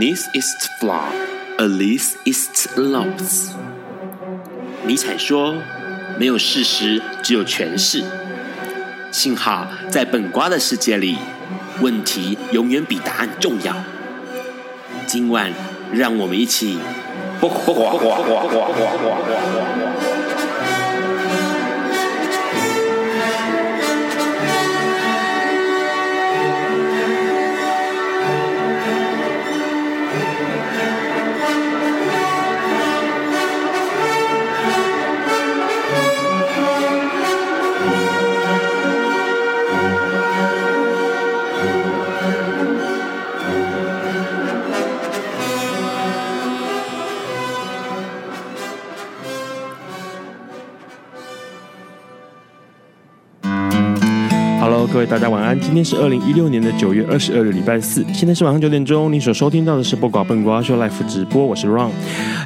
[0.00, 1.12] This is flaw,
[1.58, 3.50] alles ist los。
[4.86, 5.56] 尼采说
[6.18, 8.02] ：“没有事实，只有诠释。”
[9.12, 11.18] 幸好在本瓜的世界里，
[11.82, 13.76] 问题永远比答案重要。
[15.06, 15.52] 今晚，
[15.92, 16.78] 让我们一起。
[55.10, 59.12] 大家晚安，今天是二零一六年的九月二十二日，礼拜四，现在是晚上九点钟。
[59.12, 61.90] 你所收听到的是不寡笨瓜秀 life 直播，我是 Ron。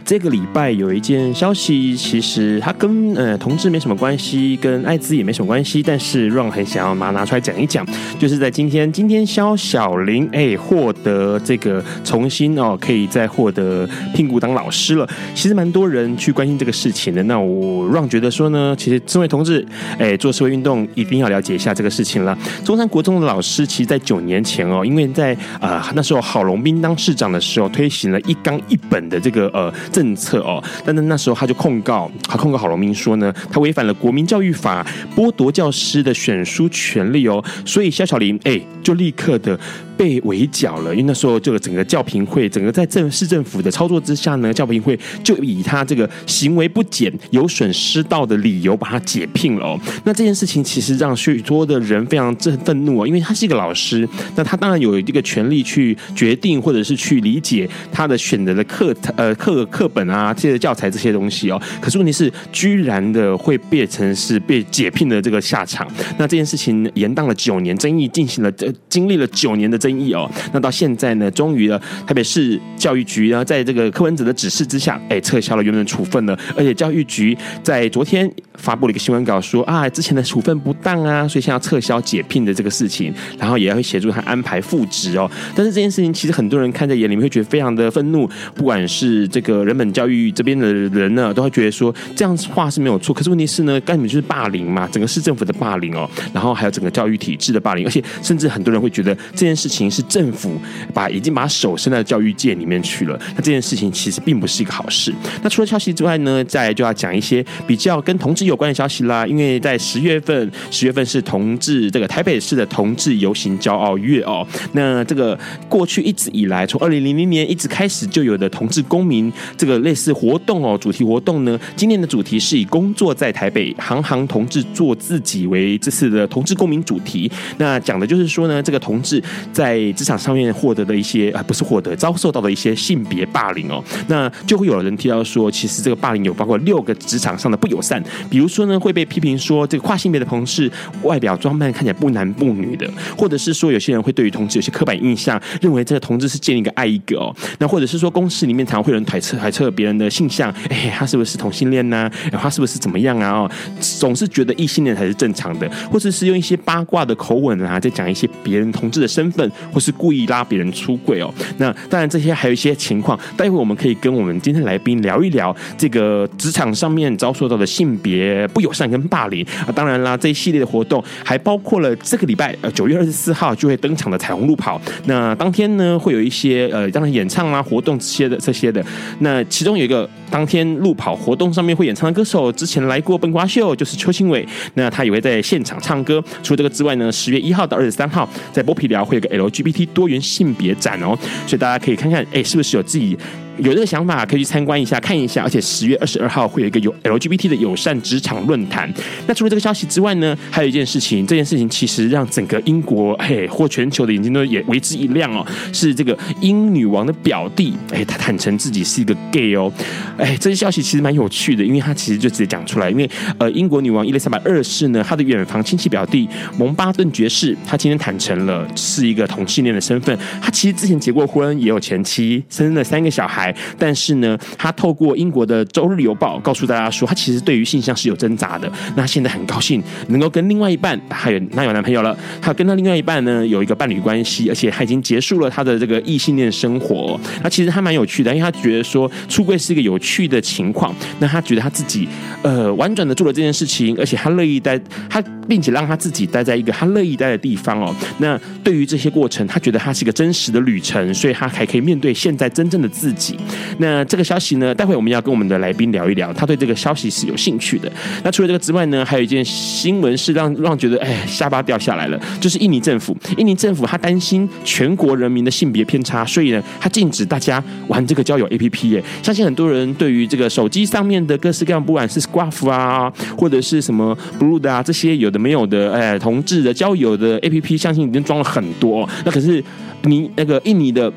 [0.04, 7.86] 这个礼拜有一件消息，其实它跟呃同志没什么关系，跟艾滋也没什么关系，但是 Ron 很想要把它拿出来讲一讲，
[8.18, 15.08] 就是在今天，今天萧小林哎获得这个重新哦，可以再获得聘雇当老师了。
[15.34, 17.22] 其实蛮多人去关心这个事情的。
[17.22, 19.66] 那我 Ron 觉得说呢，其实身为同志，
[19.98, 22.36] 哎做社会运动一定要了解一下这个事情了。
[22.62, 39.56] 中山国中的老师，其实，在九年前哦，因为在呃那时候郝龙斌当市长的时候，推行了一纲一本的这个呃政策哦，但是那时候他就控告，他控告郝龙斌说呢，他违反了国民教育法，剥夺教师的选书权利哦，所以肖小林哎，就立刻的。
[39.96, 49.80] 被围剿了，因为那时候这个整个教评会，整个在政市政府的操作之下呢，教评会就以他这个行为不检、有损师道的理由把他解聘了哦。
[50.04, 61.62] 那这件事情其实让许多的人非常愤愤怒哦，因为他是一个老师，那他当然有这个权利去决定或者是去理解他的选择的课呃课课本啊这些教材这些东西哦。
[61.80, 65.86] 可是问题是，居然的会变成是被解聘的这个下场。
[66.18, 69.78] 那这件事情延宕了九年，争议进行了呃经历了九年的。
[69.84, 85.30] 争议哦，那到现在呢，终于了，台北市教育局呢，在这个柯文哲的指示之下，哎，撤销了原本的处分了，而且教育局在昨天发布了一个新闻稿说，啊，之前的处分不当啊，所以现在要撤销解聘的这个事情，然后也要协助他安排复职哦。
[85.54, 99.73] 但是这件事情其实很多人看在眼里面会觉得非常的愤怒，不管是这个人本教育这边的人呢，都会觉得说这样子话是没有错，可是问题是呢，根本就是霸凌嘛，整个市政府的霸凌哦，然后还有整个教育体制的霸凌，而且甚至很多人会觉得这件事情。
[99.76, 100.60] 情是政府
[100.92, 105.12] 把已经把手伸到教育界里面去了，那这件事情其实并不是一个好事。
[105.42, 109.26] 那除了消息之外呢，再就要讲一些比较跟同志有关的消息啦。
[109.26, 114.46] 因为在十月份，十月份是同志这个台北市的同志游行骄傲月哦。
[114.72, 127.30] 那这个过去一直以来，从二零零零年一直开始就有的同志公民这个类似活动哦，主题活动呢，今年的主题是以工作在台北，行行同志做自己为这次的同志公民主题。
[127.58, 129.22] 那讲的就是说呢，这个同志
[129.52, 140.70] 在在职场上面获得的一些啊，不是获得，遭受到的一些性别霸凌哦，那就会有人提到说，其实这个霸凌有包括六个职场上的不友善，比如说呢，会被批评说这个跨性别的同事
[141.02, 142.86] 外表装扮看起来不男不女的，
[143.16, 152.10] 或者是说有些人会对于同志有些刻板印象，认为这个同志是见一个爱一个哦，那或者是说公司里面常会有人揣测揣测别人的性向，哎，他是不是同性恋呢？
[152.30, 153.30] 他是不是怎么样啊？
[153.30, 153.50] 哦，
[153.80, 159.50] 总是觉得异性恋才是正常的，或者是用一些八卦的口吻啊，在讲一些别人同志的身份。
[159.72, 169.72] 或是故意拉别人出柜哦，那当然这些还有一些情况，待会我们可以跟我们今天来宾聊一聊这个职场上面遭受到的性别不友善跟霸凌啊。
[169.74, 174.80] 当然啦，这一系列的活动还包括了这个礼拜呃九月二十四号就会登场的彩虹路跑。
[175.06, 178.84] 那当天呢会有一些呃当然演唱啊活动这些的这些的。
[179.20, 186.22] 那其中有一个当天路跑活动上面会演唱的歌手，之前来过笨瓜秀就是邱清伟，那他也会在现场唱歌。
[186.42, 193.16] 除了这个之外呢，十月一号到二十三号在剥皮寮会有个 gbt 多元性别展哦，所以大家可以看看，哎，是不是有自己。
[193.58, 195.42] 有这个想法可以去参观一下，看一下。
[195.44, 198.92] 而且十月二十二号会有一个有 LGBT 的友善职场论坛。
[199.26, 205.46] 那除了这个消息之外呢，还有一件事情，这件事情其实让整个英国嘿或全球的眼睛都也为之一亮哦。
[205.72, 209.72] 是这个英女王的表弟，哎，他坦诚自己是一个 gay 哦。
[210.16, 212.90] 哎，这些消息其实蛮有趣的，因为他其实就直接讲出来。
[212.90, 213.08] 因为
[213.38, 216.28] 呃，英国女王伊丽莎白二世呢，她的远房亲戚表弟
[216.58, 220.18] 蒙巴顿爵士，他今天坦诚了是一个同性恋的身份。
[220.40, 223.43] 他其实之前结过婚，也有前妻，生了三个小孩。
[223.44, 228.70] 来，但是呢，他透过英国的《周日邮报》告诉大家说，他其实对于性向是有挣扎的。
[228.96, 237.18] 那现在很高兴能够跟另外一半，还有那有男朋友了，他跟他另外一半呢有一个伴侣关系，而且他已经结束了他的这个异性恋生活。
[237.42, 240.94] 那其实还蛮有趣的，因为他觉得说出柜是一个有趣的情况。
[241.18, 242.08] 那他觉得他自己
[242.42, 247.94] 呃婉转的做了这件事情，而且他乐意待他，并且让他自己待在一个他乐意待的地方哦。
[248.18, 253.33] 那对于这些过程，他觉得他是一个真实的旅程，所以他还可以面对现在真正的自己。
[253.78, 257.90] 那这个消息呢，待会我们要跟我们的来宾聊一聊，他对这个消息是有兴趣的。
[258.22, 269.02] 那除了这个之外呢，还有一件新闻是让让觉得哎下巴掉下来了，就是印尼政府，印尼政府他担心全国人民的性别偏差，所以呢，他禁止大家玩这个交友 APP 耶。
[269.22, 279.08] 相信很多人对于这个手机上面的各式各样，不管是 Scruff 啊，或者是什么 Blue 的啊，这些有的没有的，哎，同志的交友的 APP，相信已经装了很多。
[279.24, 279.62] 那可是
[280.02, 281.12] 你那个印尼的。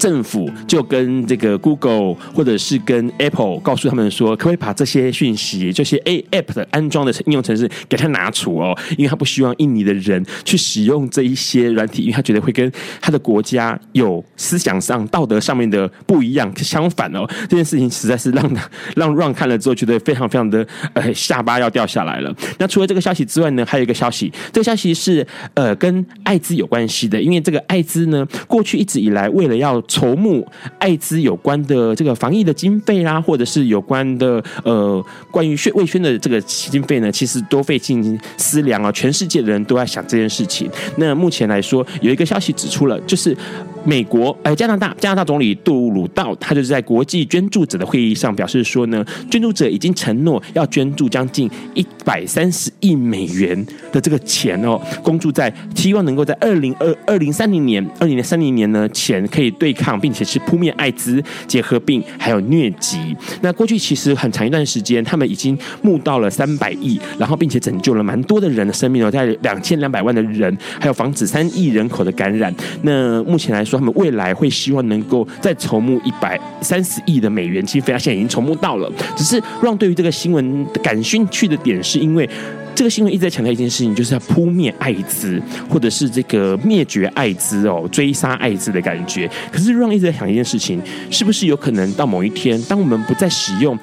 [0.00, 18.56] 政府就跟这个 Google 或者是跟 Apple 告诉他们说，可不可以把这些讯息，这些 A App 的安装的应用程式给他拿除哦，因为他不希望印尼的人去使用这一些软体，因为他觉得会跟他的国家有思想上、道德上面的不一样，相反哦，这件事情实在是让
[18.96, 22.34] 让 Ron 看了之后觉得非常非常的呃下巴要掉下来了。
[22.58, 30.46] 那除了这个消息之外呢，还有一个消息，这个消息是呃跟艾滋有关系的，因为这个艾滋呢，过去一直以来为了要筹募
[30.78, 40.70] 艾滋有关的这个防疫的经费啦，或者是有关的呃关于宣卫宣的这个经费呢，其实都费尽思量啊，全世界的人都在想这件事情。
[40.96, 43.36] 那目前来说，有一个消息指出了，就是。
[43.84, 63.16] 美国，呃，加拿大，加拿大总理杜鲁道，他就是在国际捐助者的会议上表示说呢，捐助者已经承诺要捐助将近一百三十亿美元的这个钱哦，公助在希望能够在二零二二零三零年，二零三零年呢钱可以对抗并且是扑灭艾滋、结核病还有疟疾。
[63.40, 72.54] 那过去其实很长一段时间，他们已经募到了三百亿，然后并且拯救了蛮多的人的生命哦，在两千两百万的人，还有防止三亿人口的感染。
[72.82, 73.69] 那目前来说。
[73.70, 78.90] 说他们未来会希望能够再筹募一百三十亿的美元经费，他现在已经筹募到了。
[79.16, 82.28] 只是让对于这个新闻感兴趣的点，是因为
[82.74, 89.30] 这个新闻一直在强调一件事情，就是要扑灭艾滋，或者是这个灭绝艾滋哦，追杀艾滋的感觉。
[89.52, 90.80] 可是让一直在想一件事情，
[91.10, 93.78] 是不是有可能到某一天，当我们不再使用？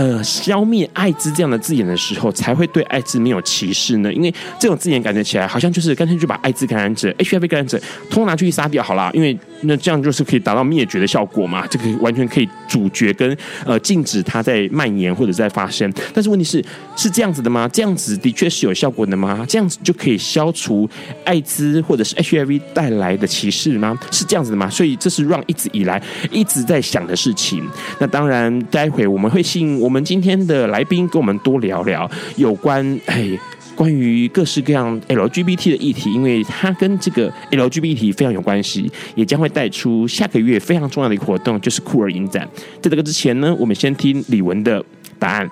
[0.00, 4.10] 呃，消灭艾滋这样的字眼的时候，才会对艾滋没有歧视呢？
[4.10, 9.38] 因为这种字眼感觉起来，好像就是干脆就把艾滋感染者、HIV 感染者，通通拿出去杀掉好了，因为。
[9.62, 11.66] 那这样就是可以达到灭绝的效果嘛？
[11.66, 15.92] 这个完全可以阻绝跟呃禁止它在蔓延或者在发生。
[16.14, 16.64] 但是问题是，
[16.96, 17.68] 是这样子的吗？
[17.72, 19.44] 这样子的确是有效果的吗？
[19.48, 20.88] 这样子就可以消除
[21.24, 23.98] 艾滋或者是 HIV 带来的歧视吗？
[24.10, 24.68] 是这样子的吗？
[24.70, 27.66] 所以这是让一直以来一直在想的事情。
[27.98, 33.38] 那当然，待会我们会请我们今天的来宾跟我们多聊聊有关哎。
[33.80, 42.46] 关于各式各样 LGBT 的议题，因为它跟这个 LGBT 非常有关系，也将会带出下个月非常重要的一个活动，就是酷儿影展。
[42.82, 44.84] 在这个之前呢，我们先听李玟的
[45.18, 45.50] 答案。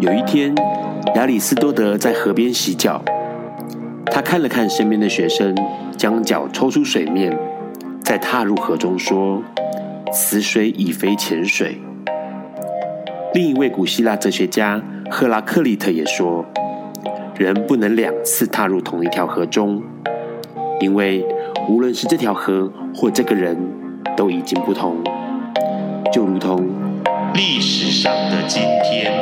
[0.00, 0.54] 有一天，
[1.14, 3.04] 亚里斯多德在河边洗脚，
[4.06, 5.54] 他看了看身边的学生，
[5.98, 7.38] 将脚抽出水面，
[8.02, 9.42] 再踏入河中，说
[10.10, 11.78] ：“此水已非浅水。”
[13.34, 14.80] 另一位古希腊哲学家。
[15.10, 16.44] 赫拉克利特也说
[17.36, 19.82] ：“人不能两次踏入同一条河中，
[20.80, 21.24] 因为
[21.68, 23.56] 无论是这条河或这个人，
[24.16, 24.96] 都已经不同，
[26.12, 26.64] 就如同
[27.34, 29.12] 历史上的今天。”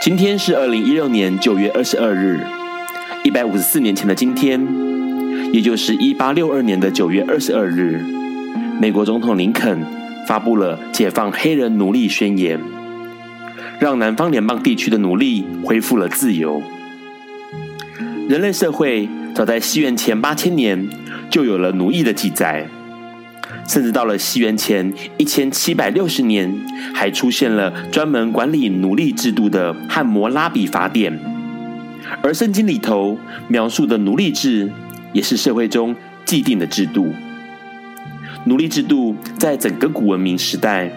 [0.00, 2.40] 今天是二零一六年九月二十二日，
[3.22, 4.58] 一百五十四年前的今天，
[5.52, 8.02] 也就是一八六二年的九月二十二日，
[8.80, 9.78] 美国总统林肯
[10.26, 12.58] 发布了解放黑人奴隶宣言，
[13.78, 16.62] 让南方联邦地区的奴隶恢复了自由。
[18.26, 20.88] 人类社会早在西元前八千年
[21.28, 22.66] 就有了奴役的记载。
[23.70, 26.52] 甚至到了西元前一千七百六十年，
[26.92, 31.16] 还出现了专门管理奴隶制度的《汉谟拉比法典》，
[32.20, 34.68] 而圣经里头描述的奴隶制，
[35.12, 37.14] 也是社会中既定的制度。
[38.46, 40.90] 奴隶制度在整个古文明时代，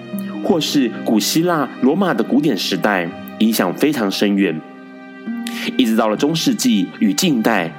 [0.43, 4.59] 或是古希腊、罗马的古典时代，影响非常深远。
[5.77, 7.71] 一直到了中世纪与近代，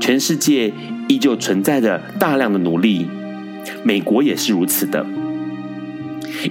[0.00, 0.72] 全世界
[1.06, 3.06] 依旧存在着大量的奴隶。
[3.82, 5.04] 美国也是如此的。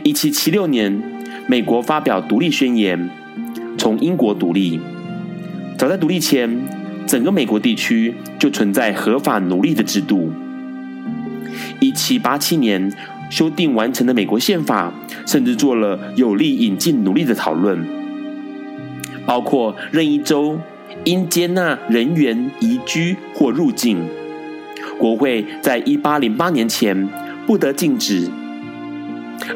[0.03, 1.01] 一七七六年，
[1.47, 3.09] 美国发表独立宣言，
[3.77, 4.79] 从英国独立。
[5.77, 6.59] 早在独立前，
[7.05, 10.31] 整个美国地区就存在合法奴隶的制度。
[11.79, 12.91] 一七八七年
[13.29, 14.91] 修订完成的美国宪法，
[15.25, 17.85] 甚至做了有利引进奴隶的讨论，
[19.25, 20.59] 包括任意州
[21.03, 23.99] 应接纳人员移居或入境，
[24.99, 27.07] 国会在一八零八年前
[27.45, 28.29] 不得禁止，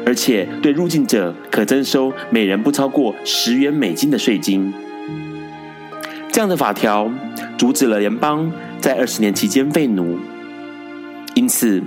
[0.06, 4.72] 而且对入境者可征收每人不超过十元美金的税金。
[6.30, 7.10] 这样的法条
[7.58, 10.18] 阻止了联邦在二十年期间废奴，
[11.34, 11.82] 因此，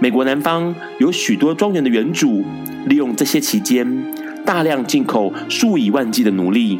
[0.00, 2.44] 美国南方有许多庄园的原主
[2.86, 4.04] 利用这些期间
[4.44, 6.78] 大量进口数以万计的奴隶，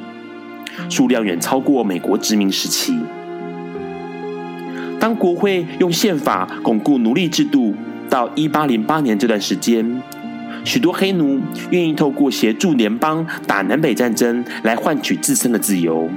[0.91, 2.99] 数量远超过美国殖民时期。
[5.01, 7.75] 当国会用宪法巩固奴隶制度
[8.11, 10.03] 到一八零八年这段时间，
[10.63, 11.41] 许多黑奴
[11.71, 16.09] 愿意透过协助联邦打南北战争来换取自身的自由。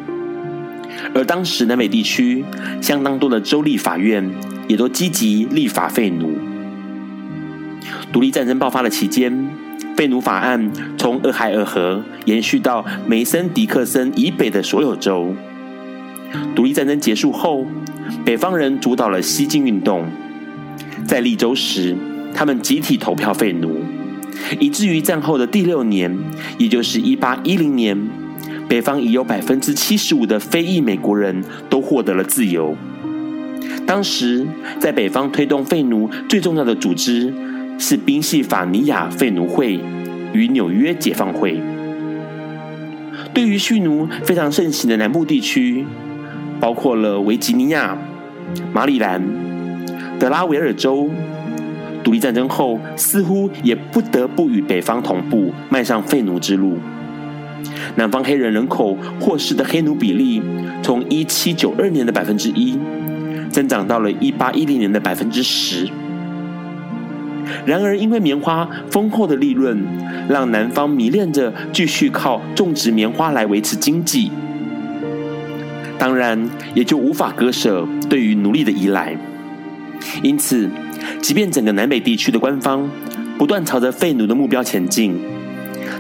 [1.15, 2.43] 而当时南北地区
[2.81, 4.29] 相当多的州立法院
[4.67, 6.37] 也都积极立法废奴。
[8.11, 9.47] 独立战争爆发的期间，
[9.95, 15.33] 废奴法案从俄亥俄河延续到梅森迪克森以北的所有州。
[16.55, 17.65] 独立战争结束后，
[18.25, 20.05] 北方人主导了西进运动，
[21.05, 21.95] 在立州时，
[22.33, 23.81] 他们集体投票废奴，
[24.59, 26.17] 以至于战后的第六年，
[26.57, 28.07] 也就是一八一零年，
[28.67, 32.75] 北方已有百分之七十五的非裔美国人都获得了自由。
[33.85, 34.45] 当时
[34.79, 37.33] 在北方推动废奴最重要的组织
[37.77, 39.79] 是宾夕法尼亚废奴会
[40.31, 41.59] 与纽约解放会。
[43.33, 45.85] 对于蓄奴非常盛行的南部地区，
[46.63, 47.97] 包括了维吉尼亚、
[48.71, 49.21] 马里兰、
[50.17, 51.09] 德拉维尔州，
[52.01, 56.77] 独立战争后似乎也不得不与北方同步迈上废奴之路。
[57.97, 60.41] 南方黑人人口获释的黑奴比例，
[60.81, 62.79] 从一七九二年的百分之一，
[63.49, 65.89] 增长到了一八一零年的百分之十。
[67.65, 69.85] 然而，因为棉花丰厚的利润，
[70.29, 74.31] 让南方迷恋着继续靠种植棉花来维持经济，
[76.03, 76.37] 当然
[76.75, 79.15] 也就无法割舍对于奴隶的依赖。
[80.21, 80.69] 因此，
[81.21, 82.89] 即便整个南北地区的官方
[83.37, 85.17] 不断朝着废奴的目标前进，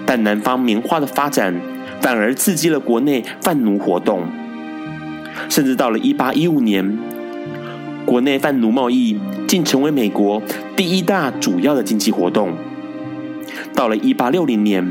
[0.05, 1.55] 但南方棉花的发展
[2.01, 4.27] 反而刺激了国内贩奴活动，
[5.47, 6.99] 甚至到了一八一五年，
[8.05, 9.17] 国内贩奴贸易
[9.47, 10.43] 竟成为美国
[10.75, 12.51] 第一大主要的经济活动。
[13.73, 14.85] 到了一八六零年，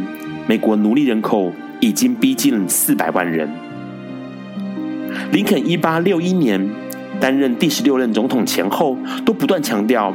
[0.47, 3.47] 美国奴隶人口已经逼近四百万人。
[5.33, 6.71] 林肯一八六一年
[7.21, 10.15] 担任第十六任总统前后，都不断强调。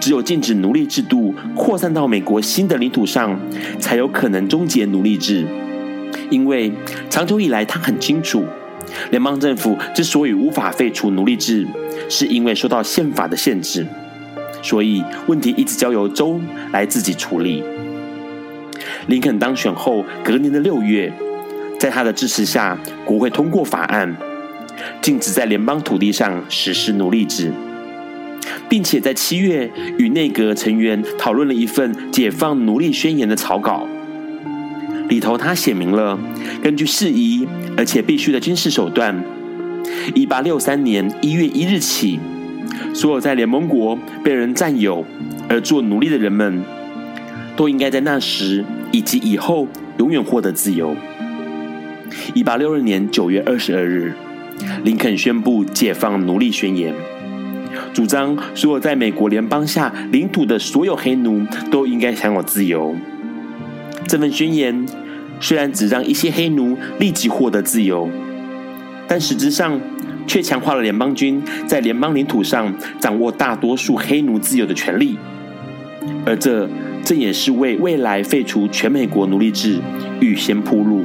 [0.00, 3.38] 只有禁止奴隶制度扩散到美国新的领土上，
[3.80, 5.46] 才有可能终结奴隶制。
[6.28, 6.70] 因为
[7.08, 8.44] 长久以来，他很清楚，
[9.10, 11.66] 联邦政府之所以无法废除奴隶制，
[12.10, 13.86] 是因为受到宪法的限制，
[14.60, 16.38] 所以问题一直交由州
[16.70, 17.62] 来自己处理。
[19.06, 21.10] 林肯当选后，隔年的六月，
[21.84, 24.16] 在他的支持下，国会通过法案，
[25.02, 27.52] 禁止在联邦土地上实施奴隶制。
[28.70, 33.86] 并且在七月与内阁成员讨论了一份解放奴隶宣言的草稿，
[35.10, 36.18] 里头他写明了，
[36.62, 39.22] 根据适宜而且必须的军事手段，
[40.14, 42.18] 一八六三年一月一日起，
[42.94, 45.04] 所有在联盟国被人占有
[45.50, 46.62] 而做奴隶的人们，
[47.54, 50.96] 都应该在那时以及以后永远获得自由。
[52.34, 54.14] 一八六二年九月二十二日，
[54.84, 56.94] 林肯宣布解放奴隶宣言。
[57.92, 62.94] 主张所有在美国联邦下领土的所有黑奴都应该享有自由。
[64.06, 64.86] 这份宣言
[65.40, 68.08] 虽然只让一些黑奴立即获得自由，
[69.08, 69.80] 但实质上
[70.26, 75.18] 却强化了联邦军在联邦领土上掌握大多数黑奴自由的权利。
[76.26, 76.68] 而这
[77.02, 79.78] 正也是为未来废除全美国奴隶制
[80.20, 81.04] 预先铺路。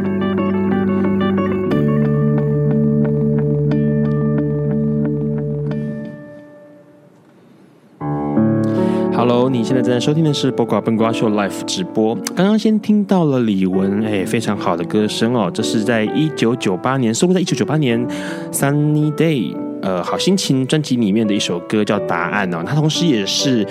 [9.51, 12.15] 你现在正在收听的是《八卦笨瓜秀》Live 直播。
[12.33, 15.51] 刚刚先听到了李玟，哎，非常好的歌声哦。
[15.53, 18.07] 这是在一九九八年收录在一九九八年
[18.53, 22.63] 《Sunny Day》呃好心情专辑里面的一首歌，叫《答案》哦。
[22.65, 23.67] 它同时也是。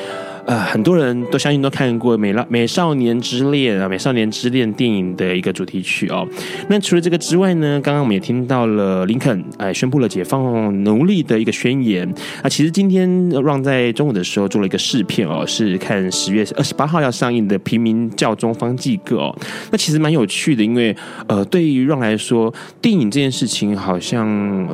[0.50, 6.26] 呃，很多人都相信都看过《美少美少年之恋》啊，《美少年之恋》电影的一个主题曲哦。
[6.68, 12.04] 那除了这个之外呢，刚刚我们也听到了林肯哎宣布了解放奴隶的一个宣言
[12.42, 12.48] 啊。
[12.48, 19.32] 其实今天让在中午的时候做了一个试片哦，是看十月二十八号要上映的《平民教中方济各》哦。
[19.70, 20.92] 那其实蛮有趣的，因为
[21.28, 22.52] 呃，对于让来说，
[22.82, 24.26] 电影这件事情好像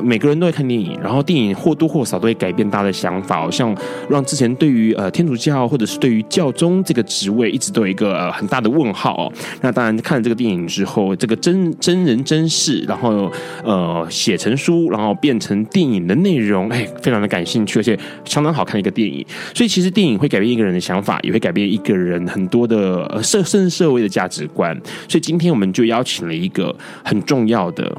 [0.03, 3.37] 每个人都会看电影，然后电影或多或少都会改变大家的想法。
[3.37, 3.77] 好像
[4.09, 5.66] 让之前对于呃天主教。
[5.67, 9.33] 或者是对于教宗这个职位，一直都有一个、呃、很大的问号哦。
[9.61, 13.31] 那当然看了这个电影之后，这个真真人真事，然后
[13.63, 19.25] 呃写成书，然后变成电影的内容，哎，非常的感兴趣，而且相当好看的一个电影。
[19.53, 24.75] 所以其实电影会改变一个人的想法，也会改变一个人很多的社甚至社会的价值观。
[25.07, 27.95] 所以今天我们就邀请了一个很重要的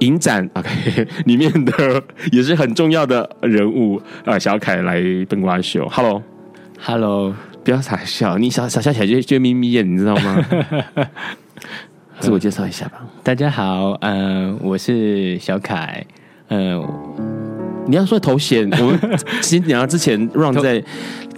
[0.00, 6.22] 影展，OK， 里面的也是很重要的人物啊、小凯来笨瓜秀，Hello。
[6.80, 10.44] Hello，不要傻笑，你傻傻笑起来就就眯眯眼，你知道吗？
[12.20, 13.04] 自我介绍一下吧。
[13.22, 16.04] 大家好，嗯、呃，我是小凯，
[16.48, 16.88] 嗯、呃，
[17.88, 19.00] 你要说头衔， 我们
[19.40, 20.82] 其实讲到之前让在。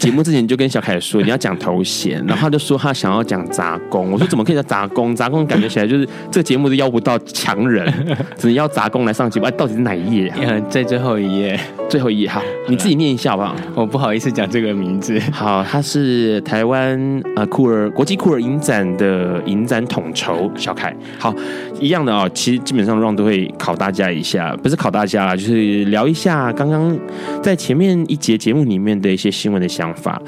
[0.01, 4.11] 节目之前就跟小凯说，你要讲头衔，然后他就说他想要讲杂工。
[4.11, 5.15] 我说怎么可以叫杂工？
[5.15, 7.87] 杂工感觉起来就是这个节目都邀不到强人，
[8.39, 9.45] 只能邀杂工来上节目。
[9.45, 10.33] 哎，到底是哪一页？
[10.41, 12.29] 嗯， 在最后一页，最后一页。
[12.31, 13.55] 哈，你自己念一下好不好？
[13.75, 15.21] 我不好意思讲这个名字。
[15.31, 16.99] 好，他是台湾
[17.37, 20.97] 呃酷儿国际酷儿影展的影展统筹小凯。
[21.19, 21.35] 好，
[21.79, 22.27] 一样的哦。
[22.33, 26.97] 其实基本上 Ron 都会考大家一下，不是考大家啦，就是聊一下刚刚
[27.43, 30.21] 在前面一节节目里面的一些新闻的想法。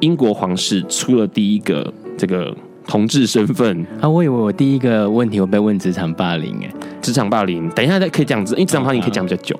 [0.00, 4.08] 英国皇室出了第一个这个同志身份啊！
[4.08, 9.58] 我以为我第一个问题我被问职场霸凌哎，职场霸凌，等一下再可以讲，因为职场霸凌可以讲比较久，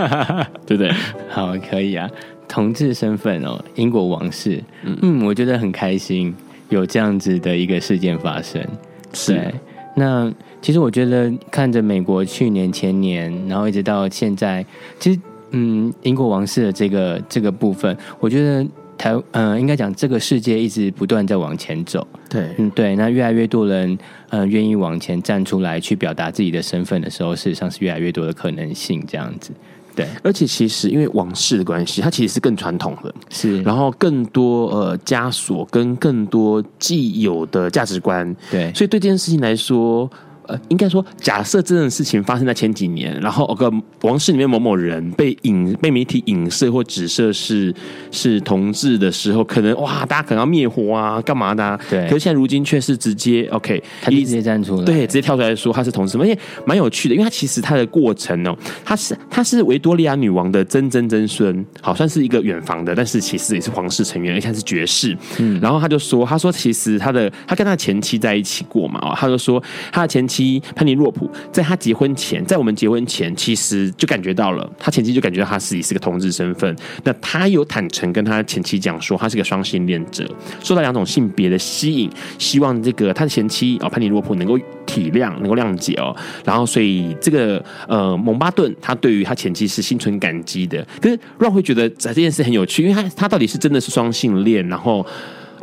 [0.64, 0.90] 对不对？
[1.28, 2.08] 好，可以啊。
[2.48, 6.34] 同志身份哦，英国王室，嗯，嗯，我觉得很开心
[6.70, 8.66] 有这样子的一个事件发生。
[9.12, 9.52] 是，
[9.94, 10.32] 那
[10.64, 14.64] 其实我觉得看着美国去年、前年，然后一直到现在，
[14.98, 15.20] 其实。
[15.56, 18.66] 嗯，英国王室的这个这个部分，我觉得
[18.98, 22.04] 台嗯、呃，应该讲这个世界一直不断在往前走。
[22.28, 22.96] 对，嗯，对。
[22.96, 23.88] 那越来越多人
[24.30, 29.52] 嗯、呃、愿意往前站出来去表达自己的身份的时候，事实上是越来越多的可能性这样子。
[29.94, 38.34] 对，而且其实因为王室的关系，它其实是更传统的，是，然后更多呃枷锁跟更多既有的价值观。
[38.50, 40.10] 对，所以对这件事情来说。
[40.46, 47.74] 呃，应该说，假设这件事情发生在前几年，然后个王室里面某某人被影被媒体影射或指涉是
[48.10, 51.80] 是同志的时候，可能哇，大家可能要灭火啊，干嘛的、啊？
[51.88, 52.04] 对。
[52.04, 58.54] 可是现在如今却是直接 OK，他直接站出来，对，直接跳出来说他是同志，而且蛮有趣的，因为他其实他的过程哦，
[58.84, 65.16] 他是他是维多利亚女王的曾曾曾孙，好算是一个远房的，但是其实也是皇室成员，而且他是爵士。
[65.38, 65.58] 嗯。
[65.60, 70.33] 然后他就说，他说其实他的他跟他前妻在一起过嘛，哦，他就说他的前妻。
[70.34, 76.74] 妻潘尼洛普在他结婚前，在我们结婚前，其实就感觉到了，他前妻就感觉到他自己是个同志身份。
[77.04, 80.28] 那他有坦诚跟他前妻讲说，他是个双性恋者，
[80.60, 86.14] 受到两种性别的吸引，希望这个他的前妻哦潘尼洛普能够体谅，能够谅解哦。
[86.44, 90.84] 然后，所以这个呃蒙巴顿他对于他前妻是心存感激的。
[91.00, 95.06] 可是让会觉得这件事很有趣，因为他他到底是真的是双性恋，然后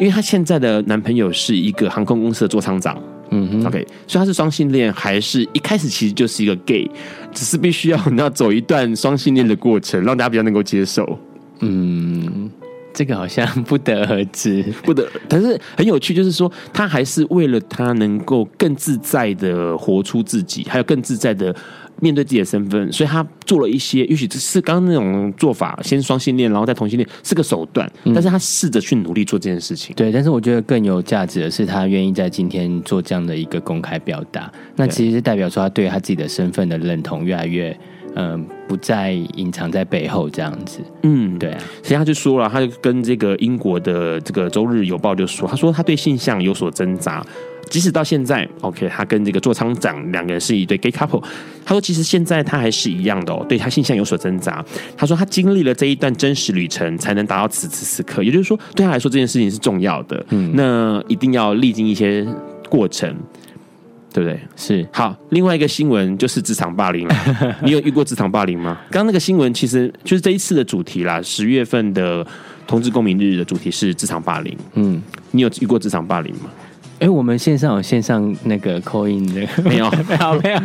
[0.02, 3.00] 因为她现在的男朋友是一个航空公司的座舱长。
[3.30, 6.90] 嗯哼，OK，所以他是双性恋，还是一开始其实就是一个 gay，
[7.32, 11.18] 只是必须要你要走一段双性恋的过程，让大家比较能够接受。
[11.60, 12.50] 嗯，
[12.94, 21.56] 这个好像不得而知， 不得，但是很有趣，就是说他还是为了他能够更自在的活出自己，还有更自在的。
[22.02, 27.90] 面对自己的身份，所以他做了一些，也许这是刚刚那种做法，先双性恋，然后再同性恋，是个手段。
[28.06, 29.96] 但是他试着去努力做这件事情。
[29.96, 34.52] 对，但是我觉得更有价值的是，他愿意在今天做这样的一个公开表达。
[34.76, 37.70] 那其实是代表说，他对他自己的身份的认同越来越，
[38.16, 40.80] 嗯、呃，不再隐藏在背后这样子。
[41.04, 41.60] 嗯，对啊。
[41.84, 47.24] 所以他就说了，他就跟这个英国的这个《周日邮报》就说，他说他对性向有所挣扎。
[47.70, 51.24] 即使到现在，OK，他跟这个座舱长两个人是一对 gay couple。
[51.64, 54.64] 他说，其实现在他还是一样的哦，对他性向有所挣扎。
[54.98, 58.24] 他说，他经历了这一段真实旅程，才能达到此时此刻。
[58.24, 60.26] 也就是说，对他来说，这件事情是重要的。
[60.30, 62.28] 嗯，那一定要历经一些
[62.70, 63.16] 过程，
[64.12, 64.40] 对不对？
[64.56, 64.88] 是。
[64.92, 67.08] 好，另外一个新闻就是职场霸凌。
[67.64, 68.80] 你有遇过职场霸凌吗？
[68.90, 72.26] 刚刚那个新闻其实就是这一次的主题啦，十月份的。
[72.68, 74.58] 同志公民日的主题是职场霸凌。
[74.76, 76.50] 嗯，你有遇过职场霸凌吗？
[77.02, 78.74] 哎，我们线上有线上那个
[79.10, 79.90] in 的 没有？
[79.90, 80.60] 没有， 没有。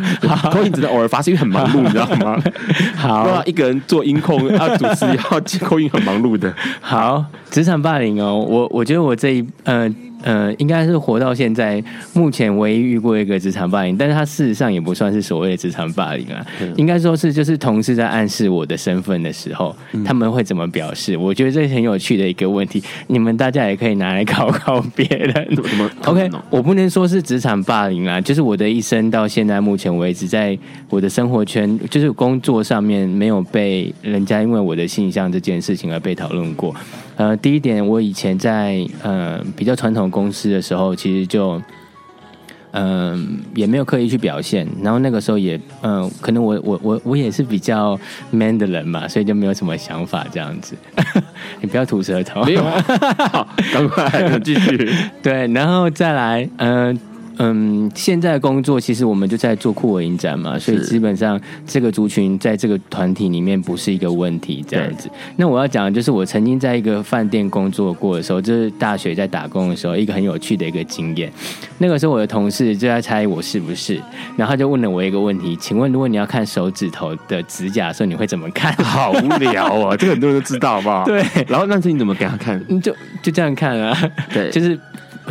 [0.51, 2.39] call in 只能偶尔发是，因为很忙碌，你知道吗？
[2.95, 6.53] 好，一个人做音控啊，主持要 call in 很忙碌的。
[6.79, 9.91] 好，职场霸凌哦，我我觉得我这一呃。
[10.23, 21.15] 呃，应该是活到现在，目前唯一遇过一个职场霸凌，但是他事实上也不算是所谓的职场霸凌啊，嗯、应该说是就是同事在暗示我的身份的时候，嗯、他们会怎么表示？
[21.15, 25.57] 我觉得这是很有趣的一个问题，你们大家也可以拿来考考别人。
[26.05, 30.57] ？OK，我不能说是职场霸凌啊，就是我的一生到现在目前为止，在
[30.89, 36.75] 我的生活圈，就是工作上面没有被人家因为我的性向这件事情而被讨论过。
[37.17, 41.61] 呃，第一点，我以前在呃比较传统公司的时候，其实就
[42.71, 43.19] 嗯、呃、
[43.55, 47.99] 也没有刻意去表现，然后那个时候也嗯、呃，可能我我我我也是比较
[48.31, 50.75] man 的人嘛，所以就没有什么想法这样子。
[51.61, 54.89] 你不要吐舌头，没有，好，赶快 继续。
[55.21, 56.97] 对，然后再来，嗯、呃。
[57.39, 65.09] 嗯，现在的工作其实我们就在做酷我影展嘛，所以基本上这个族群在这个团体里面不是一个问题这样子。
[65.35, 71.31] 那我要讲的就是我曾经在一个饭店工作过的时候，就是大学在打工的时候，一个很有趣的一个经验。
[71.77, 74.01] 那个时候我的同事就在猜我是不是，
[74.35, 78.73] 然后他就问了我一个问题：请问如果你要看手指头的指甲的时候，你会怎么看？
[78.83, 81.05] 好无聊啊，这个很多人都知道，好不好？
[81.05, 81.23] 对。
[81.47, 82.59] 然后那次你怎么给他看？
[82.67, 83.95] 你就就这样看啊？
[84.33, 84.79] 对， 就是。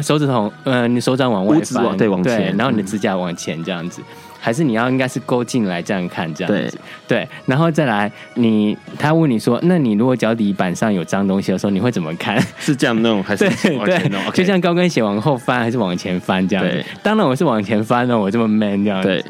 [0.03, 6.79] 手指头，呃，你手掌往外翻，对，往前，然后你的指甲往前这样子，嗯、还是你要应该是勾进来这样看这样子，
[7.09, 12.41] 对，对，然后再来，你他问你说，那你如果脚底板上有脏东西的时候，你会怎么看？
[12.59, 13.45] 是这样弄还是
[13.77, 14.21] 往前弄？
[14.33, 16.71] 就像高跟鞋往后翻还是往前翻这样子？
[16.71, 19.09] 对当然我是往前翻了，我这么 man 这样子。
[19.09, 19.25] 对，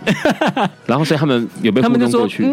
[0.87, 2.45] 然后所以他们有没有互动过去？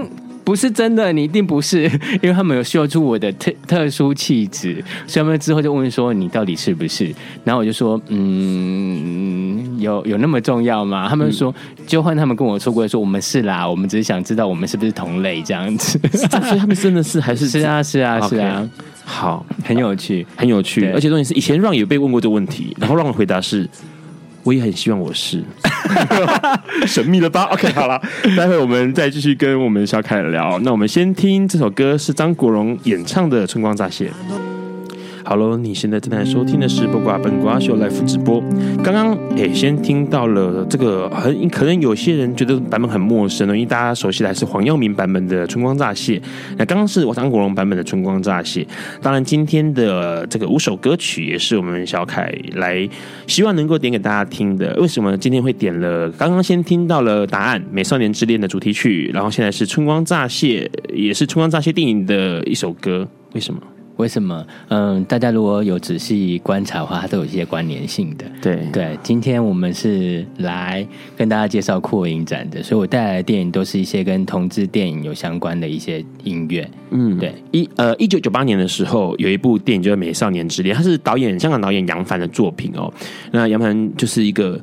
[0.44, 1.84] 不是真的，你一定不是，
[2.22, 7.14] 因为他们有秀出我的特特殊气质，所以他们之后就问说你到底是不是？
[7.44, 11.08] 然后我就说，嗯，有有那么重要吗？
[11.10, 11.54] 他们说，
[11.88, 18.84] 就换他们跟我说过说我们是啦，我们只是想知道我们是不是同类这样子，所以他们真的是还是 是啊是啊是啊，Okay.
[19.06, 23.70] 好，很有趣很有趣，而且重点是以前让也被问过这个问题，然后让的回答是。
[24.44, 25.42] 我也很希望我是
[26.86, 28.02] 神秘的吧？OK，好了，
[28.38, 30.60] 待会我们再继续跟我们小凯聊。
[30.60, 34.08] 那我们先听这首歌，是张国荣演唱的《春光乍泄》。
[35.26, 38.44] 好喽，你现在正在收听的是《八卦笨瓜秀》Live 直播。
[38.84, 46.20] 刚刚诶，先听到了这个很可能有些人觉得版本很陌生呢，因为大家熟悉的还是黄耀明版本的《春光乍泄》。
[46.58, 48.64] 那刚刚是我张国荣版本的《春光乍泄》。
[49.02, 52.88] 当然，今天的这个五首歌曲也是我们小凯来
[53.26, 54.76] 希望能够点给大家听的。
[54.82, 56.12] 为什么今天会点了？
[56.12, 63.08] 刚刚先听到了答案，《美少年之恋》的主题曲，然后现在是《春光乍泄》，也是《春光乍泄》电影的一首歌。
[63.34, 63.62] 为什么？
[63.98, 64.46] 为什么？
[64.70, 68.26] 嗯，大家如果有仔细观察的话，它都有一些关联性的。
[68.42, 76.70] 对对，今天我们是来跟大家介绍酷儿影展的，所以我带来的电影都是一些跟同志电影有相关的一些音乐。
[76.90, 77.36] 嗯，对。
[77.52, 82.92] 一呃，一九九八年的时候，有一部电影叫做《美少年之恋》，它是导演香港导演杨凡的作品哦。
[83.32, 84.60] 那杨凡就是一个，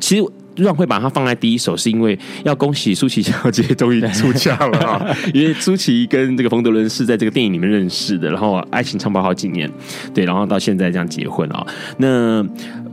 [0.00, 0.24] 其实。
[0.56, 5.16] 让会把它放在第一首，是因为要恭喜舒淇小姐终于出嫁了啊！
[5.34, 9.70] 因为舒淇跟这个冯德伦是在这个电影里面认识的，然后爱情长跑好几年，
[10.14, 11.66] 对，然后到现在这样结婚啊。
[11.98, 12.42] 那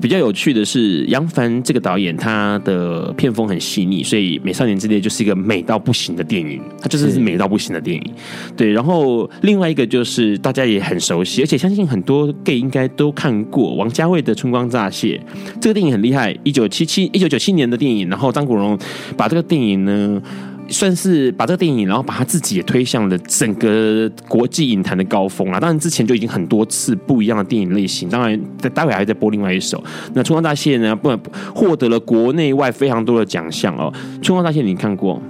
[0.03, 8.13] 比较有趣的是，杨凡这个导演他的片风很细腻，所以《美少年之恋》就是一个美到不行的电影，它就是是美到不行的电影。
[8.57, 15.17] 对，然后另外一个就是大家也很熟悉，而且相信很多 gay 应该都看过王家卫的《春光乍泄》，
[15.61, 18.77] 这个电影很厉害，一九七七一九九七年的电影，然后张国荣
[19.15, 20.21] 把这个电影呢，
[20.69, 25.59] 算是把这个电影，然后把他自己也推向了整个国际影坛的高峰啊！
[25.59, 29.83] 当然之前就已经很多次不一样的电影类型，当然在待会还会再播另外一首。
[30.13, 31.15] 那《春光大泄》呢，不
[31.53, 33.91] 获得了国内外非常多的奖项哦。
[34.21, 35.21] 《春光大泄》你看过？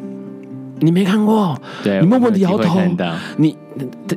[0.80, 1.60] 你没看过？
[1.84, 2.80] 对，你默默的摇头。
[3.38, 3.56] 你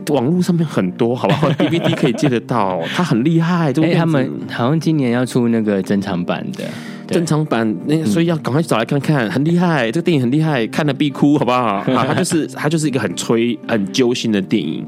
[0.09, 3.73] 网络上面很多，好不好？DVD 可以借得到，他很厉害。
[3.73, 6.65] 哎，他们好像今年要出那个珍藏版的。
[7.09, 11.59] 珍藏版，那所以要赶快找来看看，很厉害，这个电影很厉害，看了必哭，好不好？
[11.95, 14.85] 啊，它就是它就是一个很催、很揪心的电影。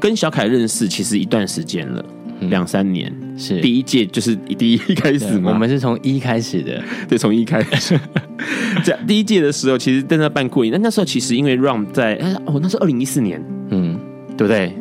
[0.00, 2.04] 跟小凯认识其实一段时间了，
[2.50, 5.52] 两三年，是第一届就是第一开始嘛。
[5.52, 7.98] 我们是从一开始的， 对，从一开始。
[8.84, 13.96] 这第一届的时候，其实在那办过瘾，但那时候其实因为 Ron 在，哦，那是二零一四年，嗯，
[14.36, 14.74] 对不对？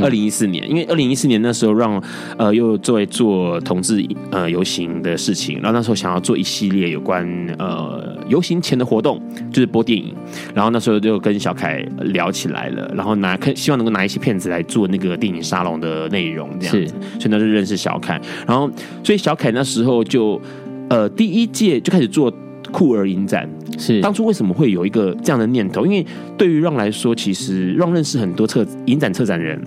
[0.00, 2.02] 二零一四年，因为二零一四年那时候让
[2.38, 7.26] 呃又作为做同志呃游行的事情，然后那时候想要做一系列有关
[7.58, 9.20] 呃游行前的活动，
[9.52, 10.14] 就是播电影，
[10.54, 18.70] 然后那时候就跟小凯聊起来了，然后拿希望能够拿一些片子来做那个电影沙龙的内容这样子，所以那就认识小凯，然后
[19.04, 20.40] 所以小凯那时候就
[20.88, 22.32] 呃第一届就开始做。
[22.72, 25.84] 酷儿影展是当初为什么会有一个这样的念头？
[25.84, 26.04] 因为
[26.36, 29.62] 对于 Ron 来说，其实 Ron 认识很多策影展策展人，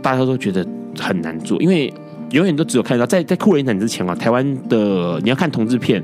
[0.00, 0.66] 大家都觉得
[0.98, 1.92] 很难做，因为
[2.30, 6.02] 永远都只有看到在在酷儿影展之前啊，台湾的你要看同志片，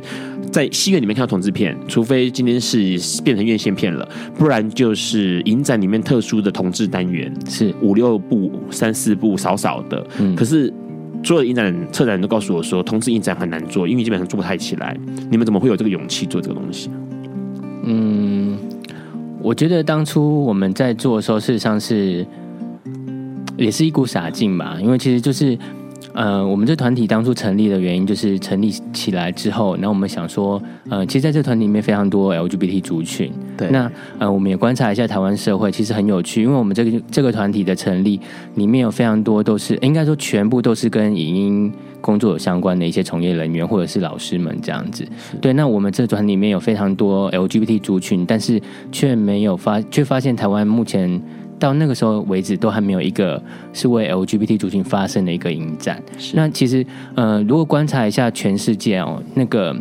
[0.50, 10.72] 在戏院里面看到同志片，除非今天是变成院线片了，不然就是影展里面特殊的同志单元，是五六部、三四部少少的，嗯，可是。
[11.22, 14.96] 所有的影展策展人都告诉我说，同志影展很难做，因为基本上做不太起来。
[15.30, 16.90] 你们怎么会有这个勇气做这个东西？
[17.84, 18.56] 嗯，
[19.42, 22.26] 我觉得当初我们在做的时候，事实上是
[23.56, 25.58] 也是一股傻劲吧，因为其实就是。
[26.14, 33.30] 呃，我们这团体当初成立的原因，就是成立起来之后，然后我们想说，呃，其实在这团体里面非常多 LGBT 族群。
[33.56, 33.68] 对。
[33.70, 38.18] 那呃，我们也观察一下台湾社会，其实很有趣，因为我们这个这个团体的成立
[38.54, 45.06] 里面有非常多都是，应该说全部都是跟影音工作有相关的一些从业人员或者是老师们这样子。
[45.40, 45.52] 对。
[45.52, 51.20] 那我们这团里面有非常多 LGBT 族群，但是却没有发，却发现台湾目前。
[51.58, 53.42] 到那个时候为止，都还没有一个
[53.72, 56.02] 是为 LGBT 族群发声的一个影展。
[56.34, 59.76] 那其实，呃，如果观察一下全世界哦，那个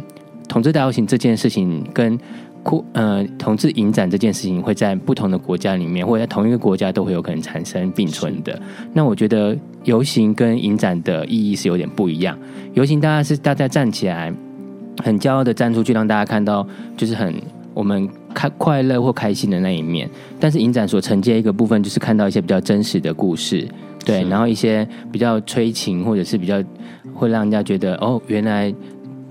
[0.48, 2.18] 同志大游行这件事情，跟
[2.63, 8.60] 酷呃同志影展这件事情，会在不同的国家里面，或者在同一个国家都会有可能产生并存的。
[8.94, 12.38] 那我觉得游行跟影展的意义是有点不一样。
[12.74, 14.34] 游行大家是大家站起来，
[15.04, 17.34] 很骄傲的站出去，让大家看到，就是很。
[17.78, 20.10] 我们开快乐或开心的那一面，
[20.40, 23.68] 但是影展所承接一个部分，就是看到一些比较真实的故事，
[24.04, 26.56] 对，然后一些比较催情或者是比较
[27.13, 28.74] 会让人家觉得哦，原来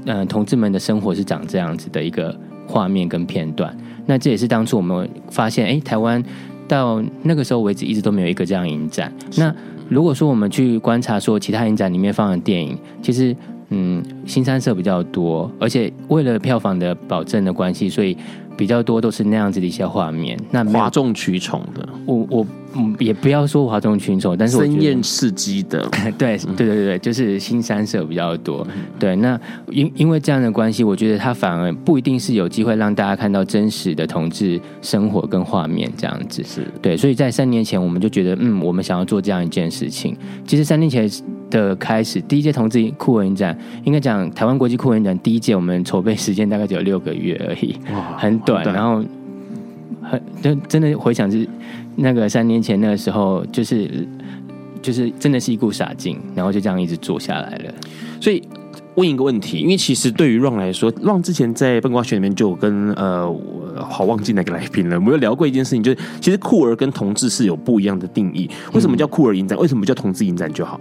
[0.05, 3.77] 嗯、呃，同志们的生活是长这样子的一个画面跟片段。
[4.07, 6.23] 那这也是当初我们发现，哎，台湾
[6.69, 9.13] 到那个时候为止一直都没有一个这样影展。
[9.37, 9.53] 那
[9.89, 13.35] 如果说我们去观察说其他影展里面放的电影，其实。
[13.71, 18.17] 嗯，新三色比较多，而且为了票房的保证的关系，所以
[18.57, 21.89] 比较多都是那样子的一些画面，那哗众取宠的。
[22.07, 22.47] 我我
[22.79, 25.81] 嗯，也不要说哗众取宠，但是深艳刺激的，
[26.17, 28.67] 对对对对，就是新三色比较多。
[28.99, 29.39] 对，那
[29.71, 36.43] 因因为这样的关系，我觉得它反而不一定是有机会让大家看到真实的同志生活跟画面这样子。
[36.45, 40.17] 是对，所以在三年前我们就觉得，嗯，我们想要做这样一件事情。
[40.47, 41.11] 其实三年前。
[41.57, 48.63] 的开始，第一届同志酷儿影展，应该讲台湾国际酷儿影展第一届，我们筹备时间大概只有六个月而已，哇，很短。
[48.65, 49.03] 然后
[50.03, 51.49] 很就真的回想是
[51.97, 54.07] 那个三年前那个时候，就是
[54.83, 57.75] 就是真的是一股傻劲，然后就这样一直做下来了。
[58.21, 58.43] 所以
[58.97, 63.35] 问一个问题，因为其实对于 Ron 来说，Ron 之前在笨瓜学里面就有跟呃。
[63.79, 64.97] 好，忘记哪个来宾了。
[64.97, 68.49] 我们有聊过一件事情，就是其实酷儿跟同志是有不一样的定义。
[68.73, 69.59] 为什么叫酷儿影展？
[69.59, 70.81] 为什么叫同志影展就好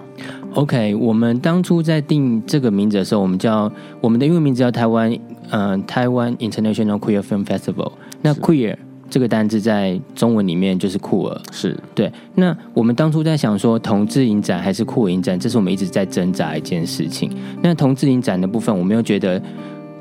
[0.56, 5.12] ？OK，我们当初在定这个名字的时候，我们叫我们的英文名字叫台湾，
[5.52, 7.92] 嗯、呃，台湾 International Queer Film Festival。
[8.22, 8.76] 那 Queer
[9.10, 12.12] 这个单字在中文里面就是酷儿，是对。
[12.34, 17.30] 那我们当初在想说，同志影展还是酷儿影展，这是我们一直在挣扎一件事情。
[17.62, 19.42] 那同志影展的部分，我们又觉得。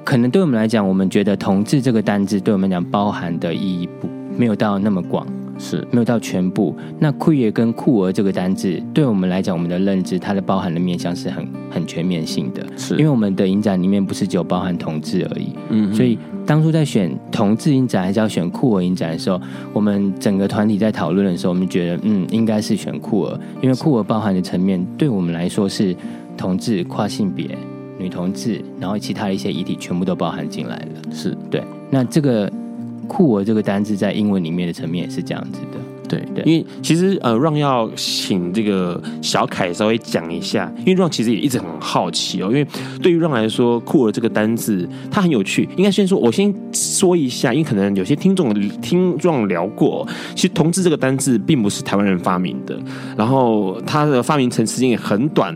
[0.06, 5.26] 可能对我们来讲，我们觉得“同志”这个单字对我们讲包含的意义不没有到那么广，
[5.58, 6.74] 是没有到全部。
[6.98, 15.48] 那 “queer” 跟“酷儿”这个单字对我们来讲，我们的认知它的包含的面向是很很全面性的，是因为我们的影展里面不是只有包含同志而已。
[15.70, 19.40] 嗯，所以当初在选同志影展还是要选酷儿影展的时候，
[19.72, 25.94] 我们整个团体在讨论的时候，我们觉得嗯，应该是选酷儿，因为酷儿包含的层面对我们来说是
[26.36, 27.56] 同志、跨性别。
[27.96, 31.62] 女同志，然后其他的一些议题全部都包含进来了，是对。
[31.90, 32.50] 那这个
[33.04, 36.44] “酷儿”这个单字在英文里面的层面也是这样子的，对对。
[36.44, 42.46] 因为其实呃，Ron 要请这个小凯稍微讲一下，因为 Ron 其实也一直很好奇哦。
[42.46, 42.66] 因为
[43.02, 45.68] 对于 Ron 来说，“酷儿”这个单字它很有趣。
[45.76, 52.78] 应该先说，我先说一下，因为可能有些听众听 Ron 聊过，其实“同志”这个单字并不是台湾人发明的，
[53.16, 55.54] 然后它的发明成时间也很短。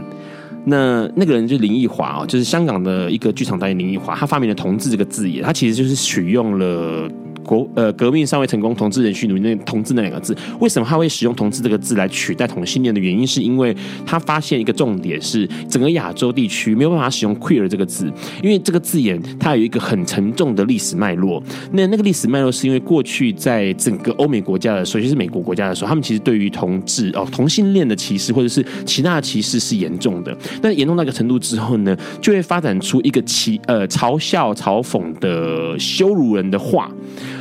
[0.64, 7.08] 那那个人就是林奕华哦，就是香港的一个剧场导演林奕华，他发明了“同志”这个字眼，他其实就是取用了
[7.48, 21.42] 国呃革命尚未成功，同志仍需努力那“同志”那两个字，为什么他会使用“同志”这个字来取代同性恋的原因，是因为他发现一个重点是，整个亚洲地区没有办法使用 “queer” 这个字，因为这个字眼它有一个很沉重的历史脉络。
[21.72, 30.37] 那那个历史脉络是因为过去在整个欧美国家的时候，尤其是美国国家的时候，他们其实对于同志哦同性恋的歧视或者是其他的歧视是严重的。
[30.61, 36.90] 但严重到一个程度之后呢，就会发展出一个歧呃嘲笑、嘲讽的羞辱人的话，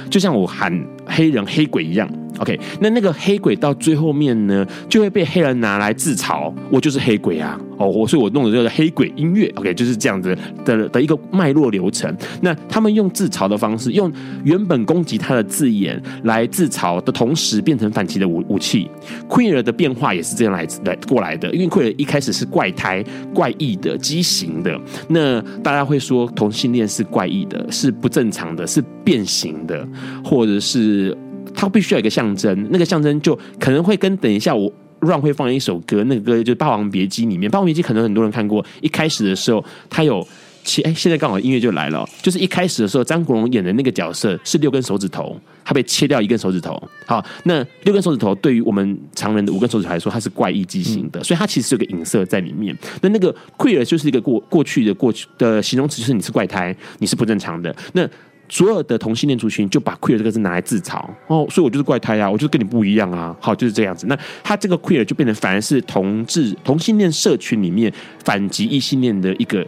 [0.10, 0.74] 就像我喊
[1.06, 2.10] 黑人黑鬼一样。
[2.40, 7.60] OK，那那个黑鬼到最后面呢，就会被黑人拿来自嘲，我就是黑鬼啊！
[7.78, 12.16] 哦，我所以我弄的这个黑鬼音乐，OK，就是这样子的的一个脉络流程。
[12.42, 14.12] 那他们用自嘲的方式，用
[14.44, 18.90] 原本攻击他的字眼来自嘲的同时，变成反击的武武器。
[19.30, 29.88] queer 的变化也是这样来来过来的，因为 queer 一开始是怪胎、怪异的、畸形的，那大家会说同性恋是怪异的，是不正常的，是变形的，
[30.24, 31.16] 或者是。
[31.60, 38.64] 它必须要有一个象征，那个象征就可能会跟等一下我 Ron 会放一首歌，那个歌就是《霸王别姬》里面，《霸王别姬》可能很多人看过。
[38.80, 40.26] 一开始的时候，他有
[40.64, 46.82] 切，哎，现在刚好音乐就来了，就是一开始的时候，张国荣演的那个角色是六根手指头，他被切掉一根手指头。
[47.06, 52.78] 好，那六根手指头对于我们常人的五根手指头来说，它是怪异畸形的，所以它其实有个影射在里面。
[53.02, 57.76] 那那个 queer 就是一个过过去的过去的形容词，就是你是怪胎，你是不正常的。
[57.94, 58.08] 那
[58.50, 64.08] 所有的同性恋族群就把 queer 这个字拿来自嘲哦，所以我就是怪胎啊，我就是跟你不一样啊，好，就是这样子。
[64.08, 67.92] 那他这个 queer 就变成反而是同志同性恋社群里面
[68.24, 69.66] 反击异性恋的一个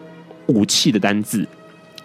[0.48, 1.46] 武器的单字，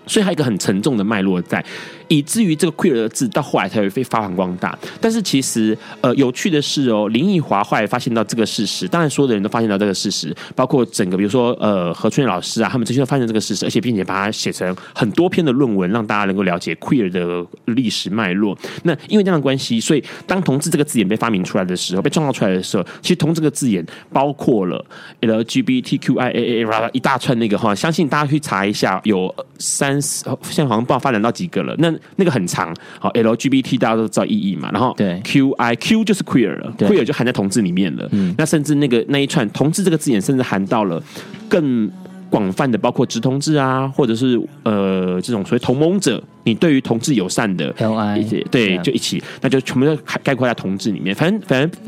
[0.06, 1.64] 所以还有一个很沉重的脉络在。
[2.08, 4.78] 以至于这个 queer 的字到后来才会被发扬光大。
[5.00, 18.56] 但是其实，呃，有趣的是哦，林奕华后来发现到这个事实，当然所有的人都发现到这个事实，包括整个比如说呃何春燕老师啊，他们这些都发现这个事实，而且并且把它写成很多篇的论文，让大家能够了解 queer 的历史脉络。
[18.82, 24.84] 那因为这样的关系，所以当同志这个字眼被发明出来的时候，被创造出来的时候，其实同这个字眼包括了
[25.20, 31.74] LGBTQIAA 一大串那个哈，相信大家去查一下，有三十，现在好像不知道发展到几个了。
[31.78, 38.08] 那那个很长，好，LGBT 大家都知道意义嘛，然后对 QI Q 就是 queer 了，queer 就含在同志里面了。
[38.12, 41.02] 嗯，那甚至那个那一串同志这个字眼，甚至含到了
[41.48, 41.90] 更
[42.30, 51.14] 广泛的，包括直同志啊，或者是呃这种所谓同盟者，你对于同志友善的 LI 对，就一起，那就全部都概括在同志里面。
[51.14, 51.80] 反正反正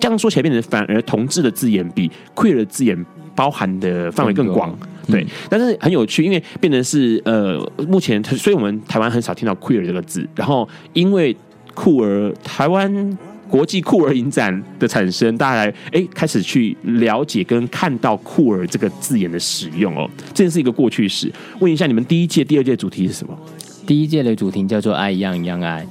[0.00, 4.76] 这样说起来，变成反而同志的字眼比 queer 的字眼包含的范围更广。
[5.06, 10.26] 对，嗯、但是很有趣，因为变成是呃，目前，所以我们台湾很少听到 queer 这个字。
[10.34, 11.36] 然后，因为
[11.74, 21.30] 酷儿台湾国际酷儿影展的产生，大家来哎开始去了解跟看到酷儿这个字眼的使用哦，这是一个过去式。
[21.60, 23.38] 问一下，你们第一届、第二届主题是什么？
[23.86, 25.86] 第一届的主题叫做“爱一样一样爱”。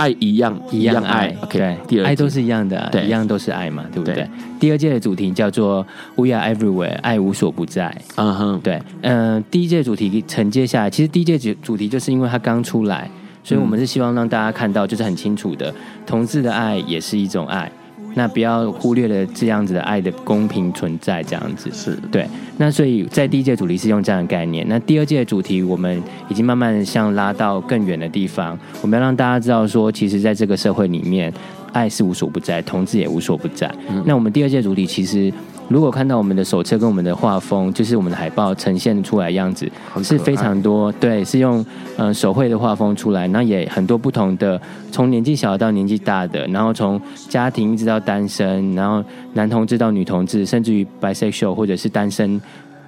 [0.00, 4.26] 爱一样一样爱，OK，对，第二爱都是一样的，对，一样都是爱嘛，对不对？
[4.58, 5.86] 第二届的主题叫做
[6.16, 7.94] We are everywhere，爱无所不在。
[8.16, 13.10] 嗯哼，对，嗯、呃，第一届主题承接下来，其实第一届主主题就是因为它刚出来，
[13.44, 15.74] 所以我们是希望让大家看到，就是很清楚的，
[16.06, 17.70] 同志的爱也是一种爱。
[18.14, 22.26] 那不要忽略了这样子的爱的公平存在，这样子是对。
[22.56, 31.32] 那所以在第一届主题是用这样的概念，那第二届的主题我们已经慢慢向拉到更远的地方，我们要让大家知道说，其实在这个社会里面，
[31.72, 33.72] 爱是无所不在，同志也无所不在。
[33.88, 35.32] 嗯、那我们第二届主题其实。
[35.70, 39.70] 如果看到我们的手册跟我们的画风，就是我们的海报呈现出来的样子，
[40.02, 40.90] 是非常多。
[40.90, 41.64] 对，是用
[41.96, 49.02] 嗯手绘的画风出来，那也很多不同的，从年纪小到年纪大的，然后从家庭一直到单身，然后
[49.34, 52.40] 男同志到女同志，甚至于 bisexual 或者是单身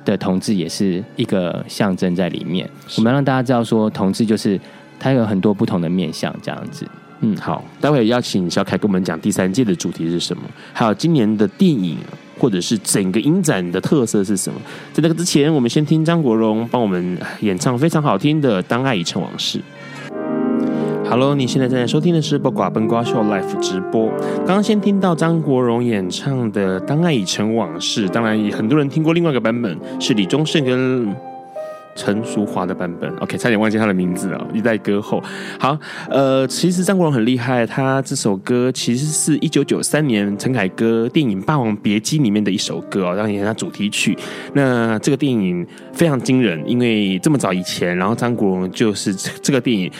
[0.04, 2.68] 的同志，也是一个象征在里面。
[2.96, 4.58] 我们要让大家知道说，同志就是
[4.98, 6.84] 它有很多不同的面相，这样子。
[7.20, 10.42] 嗯，好，待会邀请小凯跟我们讲第三届的主题是什么，
[10.72, 11.96] 还有今年的电影。
[12.42, 14.60] 或者是整个影展的特色是什么？
[14.92, 19.58] 在那个之前，我们先听张国荣帮我们演唱非常好听的《当爱已成往事》。
[21.08, 24.08] Hello，你现在正在收听的是《不寡奔瓜秀》Live 直播。
[24.38, 31.31] 刚刚先听到张国荣演唱的《当爱已成往事》，当然也很多人听过另外一个版本，是李宗盛跟。
[31.94, 34.46] 陈淑华的版本，OK，差点忘记他的名字了。
[34.52, 35.22] 一代歌后，
[35.58, 35.78] 好，
[36.08, 44.16] 呃，其实张国荣很厉害，他这首歌其实是一九九三年陈凯歌电影《霸王别姬》里面的一首歌哦，当年他主题曲。
[44.54, 49.90] 那这个电影非常惊人，因为这么早以前，然后张国荣就是这个电影。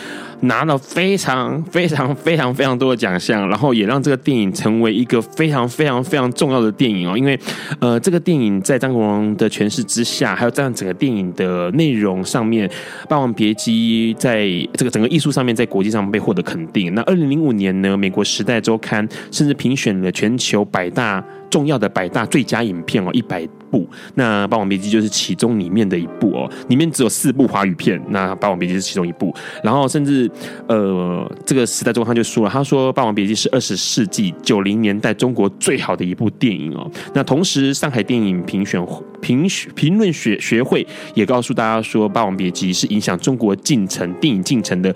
[0.42, 7.16] 拿了非常非常非常非常多的奖项，然后也让这个电影成为一个非常非常非常重要的电影哦。
[7.16, 7.38] 因为，
[7.80, 12.68] 呃，这个电影在张国荣的诠释之下，还有这样整个电影的内容上面，
[13.08, 16.94] 《霸王别姬》在这个整个艺术上面，在国际上被获得肯定。
[16.94, 23.86] 那二零零五年呢，美国《时代周刊》甚至评选了全球百大重要的百大最佳影片哦，一百部。
[24.14, 29.34] 那《霸王别姬》就是其中里面的一部哦，里面只有四部华语片，那《霸王别姬》是其中一部。
[29.62, 30.30] 然后甚至
[30.66, 36.90] 呃，这个《时代周刊》就说了，他说《霸王别姬》是二十世纪九零年代中国最好的一部电影哦。
[37.12, 38.82] 那同时，上海电影评选
[39.20, 44.94] 评评论学学会也告诉大家说，《霸王别姬》是影响中国进程电影进程的。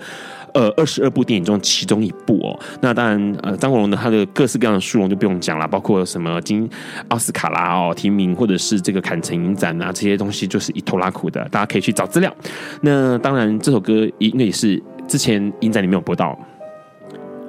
[0.57, 6.67] 呃，二十二部电影中其中一部哦，那当然，呃，张国荣的他的各式各样的殊荣就不用讲了，包括什么金
[7.09, 12.35] 奥斯卡啦哦提名，或者是这个坎城影展啊，这些东西就是一拖拉苦的，大家可以去找资料。
[12.81, 16.35] 那当然，这首歌应该也是之前影展里面有播到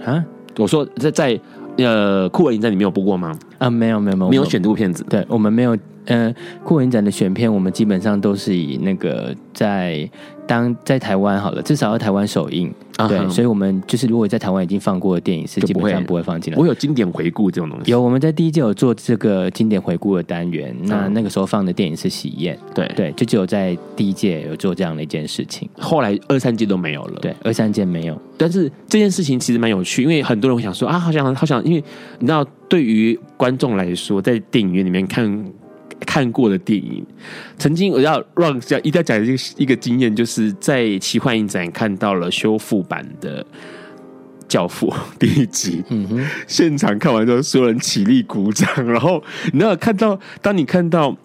[0.05, 0.23] 啊。
[0.59, 1.41] 我说在在
[1.79, 3.35] 呃酷儿影展里面有播过吗？
[3.57, 5.75] 啊，没有没有没有，没有选这部片子，对我们没有。
[6.07, 6.35] 呃，
[6.65, 10.09] 酷儿影展的选片，我们基本上都是以那个在
[10.49, 16.59] 当在台湾好了，至少要台湾首映，啊、对，所以我们就是如果在台湾已经放过的电影，是基本上不会放进来。
[16.59, 28.19] 我有经典回顾这种东西，有我们在第一届有做这个经典回顾的单元，那那个时候放的电影是《喜宴》，对对，就只有在第一届有做这样的一件事情，后来二三届都没有了，对，二三届没有。
[28.39, 31.85] 但是这件事情其实蛮有趣，因为很多人会想说啊，好想好想，因为
[32.19, 35.45] 你知道，对于观众来说，在电影院里面看。
[36.07, 37.05] 看过的电影，
[37.59, 43.43] 曾经我要让一定要讲一个一个经验，就是在奇幻影展看到了修复版的
[44.49, 49.23] 《教父》 第一集，嗯哼，现场看完之后，所有人起立鼓掌，然后
[49.53, 51.17] 你知道看到，当你看到。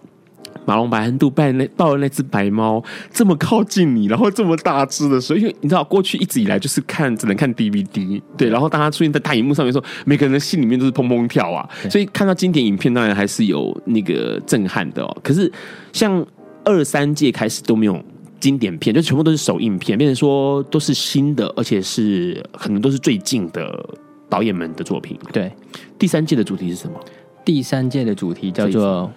[0.66, 15.16] 马龙白兰度抱那抱的那只白猫这么靠近你，然后这么大只的时候，因为你知道过去一直以来就是看只能看 DVD，对，然后当他出现在大荧幕上面的时候，每个人的心里面都是砰砰跳啊，所以看到经典影片当然还是有那个震撼的哦。
[15.22, 15.50] 可是
[15.92, 16.24] 像
[16.64, 18.02] 二三届开始都没有
[18.40, 23.88] 经典片，就全部都是首映片，变成说都是新的，而且是可能都是最近的
[24.28, 25.18] 导演们的作品。
[25.32, 25.52] 对，
[25.98, 26.98] 第三届的主题是什么？
[27.44, 29.10] 第三届的主题叫做。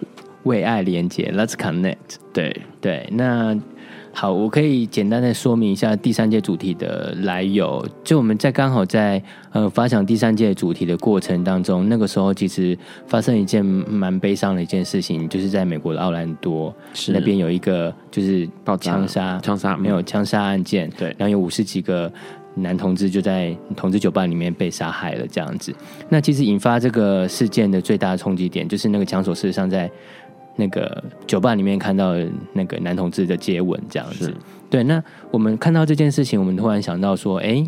[0.48, 2.18] 为爱连接，Let's connect。
[2.32, 3.56] 对对，那
[4.12, 7.84] 好，我可以简单的说明一下第三届主题的来由。
[8.02, 9.22] 就我们在刚好在
[9.52, 12.76] 呃发想第三届主题的过程当中，那个时候其实
[13.06, 22.10] 发生一件蛮悲伤的一件事情，就是在美国的奥兰多是那边有一个就是爆枪杀枪杀没有枪杀案件，对，然后有五十几个
[22.56, 25.72] 男同志就在同志酒吧里面被杀害了，这样子。
[26.08, 29.88] 那其实引发这个事件的最大的冲击点，就是那个枪手事实上在。
[30.60, 32.14] 那个酒吧里面看到
[32.52, 34.34] 那个男同志的接吻，这样子，
[34.68, 34.82] 对。
[34.82, 35.00] 那
[35.30, 37.64] 我们看到这件事情，我们突然想到说，哎，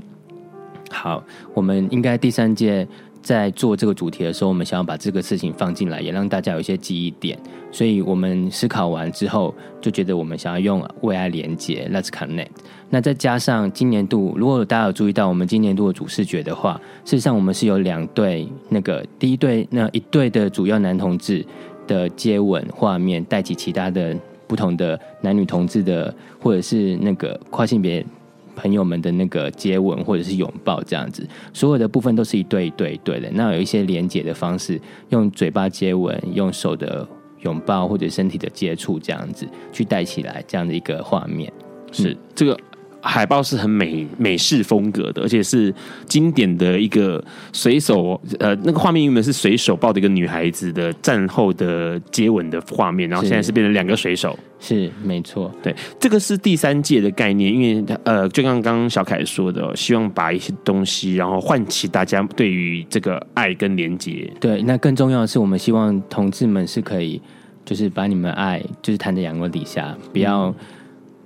[0.91, 1.23] 好，
[1.55, 2.87] 我们应该第三届
[3.23, 7.39] 在做这个主题的时候，我们想要把这个事情放进来，也让大家有一些记忆点。
[7.71, 12.49] 所以我们思考完之后，就觉得我们想要用为爱连接，Let's connect。
[12.93, 21.47] 那再加上今年度，如果大家有注意到我们今年度的主视觉的话，事实上我们是有两对，那个第一对那一对的主要男同志。
[21.91, 24.17] 的接吻画面，带起其他的
[24.47, 28.07] 不同的男女同志的，或者是那个跨性别
[28.55, 33.29] 朋友们的那个接吻，或者是拥抱这样子，所有的部分都是一对一对一对的。
[33.33, 37.07] 那有一些连接的方式，用嘴巴接吻，用手的
[37.41, 41.53] 拥抱或者身体的接触这样子去带起来这样的一个画面，
[41.91, 42.57] 是这个。
[43.03, 45.75] 海报是很美美式风格的，而且是
[46.07, 47.23] 经典的一个
[47.53, 64.31] 随手呃，那个画面原本是随手抱的一个女孩子的战后的接吻的画面，然后现在是变成两个水手，是没错，对，这个是第三届的概念，因为呃，就刚刚小凯说的，希望把一些东西，然后唤起大家对于这个爱跟连结。
[64.39, 67.21] 对，那更重要的是，我们希望同志们是可以，
[67.65, 70.49] 就是把你们爱，就是摊在阳光底下，不要。
[70.49, 70.55] 嗯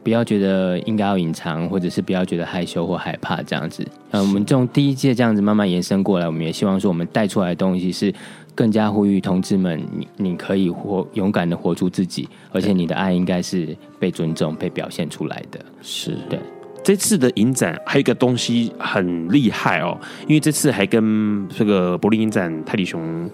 [0.04, 3.82] 不要觉得应该要隐藏，或者是不要觉得害羞或害怕这样子。
[4.10, 8.12] 呃，我们从第一届这样子慢慢延伸过来，我们也希望说，我们带出来的东西是
[8.54, 15.58] 更加呼吁同志们，你你可以活勇敢的活出自己，而且你的爱应该是被尊重、被表现出来的。
[15.80, 16.38] 是对。
[16.82, 19.98] 这次的影展还有一个东西很厉害哦，
[20.28, 23.30] 因为这次还跟这个柏林影展泰迪熊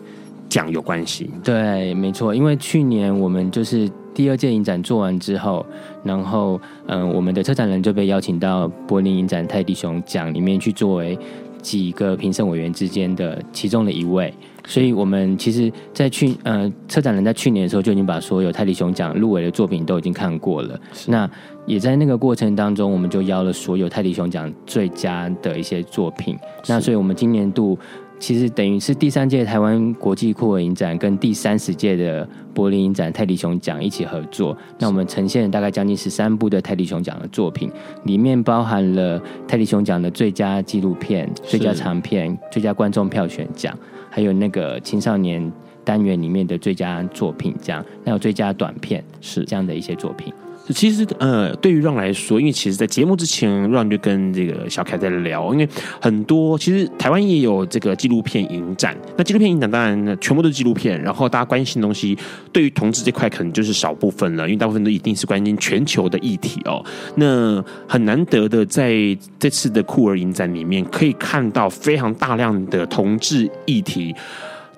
[0.48, 1.28] 奖有关系。
[1.42, 3.90] 对，没错，因为去年我们就是。
[4.20, 5.64] 第二届影展做完之后，
[6.04, 11.18] 然后嗯，我们的策展人就被邀请到柏林影展泰迪熊奖里面去作为
[11.62, 14.30] 几个评审委员之间的其中的一位。
[14.66, 20.78] 所以，我们其实，在去呃，策展人在去年的时候就已经把所有泰迪熊奖入围的作品都已经看过了。
[21.06, 21.28] 那
[21.64, 26.38] 也在那个过程当中，我们就邀了所有泰迪熊奖最佳的一些作品。
[26.68, 27.78] 那所以我们今年度。
[28.20, 34.56] 其实等于是第三届台湾国际酷儿影展跟第三十届的柏林影展泰迪熊奖一起合作。
[34.78, 37.72] 那我们呈现了大概将近十三部的泰迪熊奖的作品，
[38.04, 43.76] 里面包含了泰迪熊奖的最佳纪录片、最佳长片、最佳观众票选奖，
[44.10, 45.50] 还有那个青少年
[45.82, 50.30] 单元里面的最佳作品奖，还有最佳短片，是这样的一些作品。
[50.72, 55.68] 其实，呃，对于 Ron 来说，因为其实，在节目之前，Ron 就跟这个小凯在聊，因为
[56.00, 58.96] 很多其实台湾也有这个纪录片影展。
[59.16, 62.16] 那纪录片影展当然全部都是纪录片，然后大家关心的东西，
[62.52, 66.84] 对于同志这块可能就是少部分了，因为大部分都一定是关心全球的议题哦。
[67.16, 68.94] 那很难得的，在
[69.38, 74.14] 这次的酷儿影展里面，可以看到非常大量的同志议题。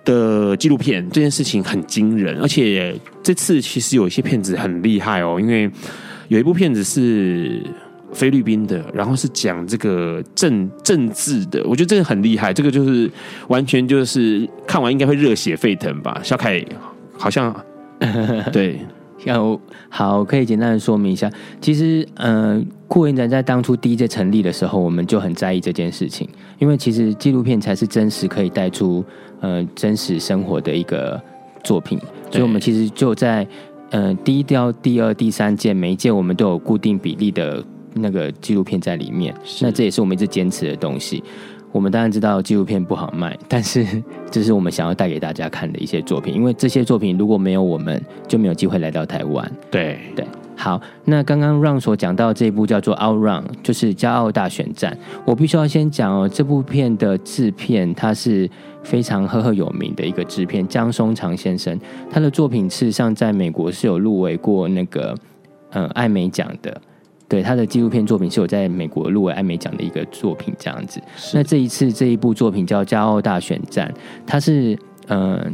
[0.04, 5.70] 的纪录片这件事情很惊人，而且这次其实有一些片子很厉害哦，因为
[6.28, 7.62] 有一部片子是
[8.12, 13.10] 菲律宾的，然后是讲这个政政治的，我觉得这个很厉害，这个就是
[13.48, 16.20] 完全就是看完应该会热血沸腾吧。
[16.22, 16.64] 小凯
[17.16, 17.54] 好像
[18.52, 18.78] 对。
[19.24, 19.58] 要
[19.88, 21.30] 好，可以简单的说明一下。
[21.60, 29.04] 其实，呃，酷儿影展在当初第一届成立的时候，我们就很在意这件事情，因为其实纪录片才是真实可以带出
[29.40, 31.20] 呃真实生活的一个
[31.62, 31.98] 作品，
[32.30, 33.46] 所以我们其实就在
[33.90, 37.64] 呃第一、第二、第二、第三届每一届，我们都有固定比例的
[37.94, 39.34] 那个纪录片在里面。
[39.60, 41.22] 那这也是我们一直坚持的东西。
[41.72, 43.84] 我们当然知道纪录片不好卖，但是
[44.30, 46.34] 这是我们想要带给大家看的一些作品。
[46.34, 49.50] 因为这些作品如果没有我们，就没有机会来到台湾。
[49.70, 54.92] 对对，好，那刚刚 Ron 所讲到这一部叫做《OutRun》，就是《骄傲大选战》。
[55.24, 58.48] 我必须要先讲哦，这部片的制片他是
[58.82, 61.78] 非常赫赫有名的一个制片江松长先生，
[62.10, 65.14] 他的作品事实上在美国是有入围过那个
[65.70, 66.80] 嗯艾美奖的。
[67.32, 71.00] 对，他的纪录片作品是有在美国入围艾美奖的一个作品，这样子。
[71.32, 73.90] 那这一次这一部作品叫《骄傲大选战》，
[74.26, 75.52] 他是嗯、呃，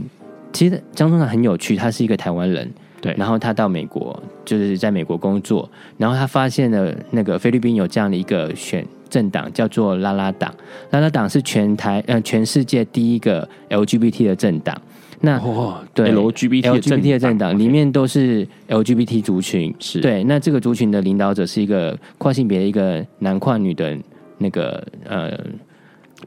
[0.53, 2.69] 其实张中长很有趣，他是一个台湾人，
[3.01, 10.53] 对，然后他到美国就是在美国工作，然后他发现了那个菲律宾有这样的一个选政党，叫做拉拉党，
[10.91, 14.77] 拉拉党是全台呃全世界第一个 LGBT 的政党。
[15.21, 20.23] 那、哦、对 LGBT LGBT 的政党里面都是 LGBT 族群，是对。
[20.25, 23.97] 那这个族群的领导者是一个跨性别的一个男跨女的
[24.39, 25.37] 那个呃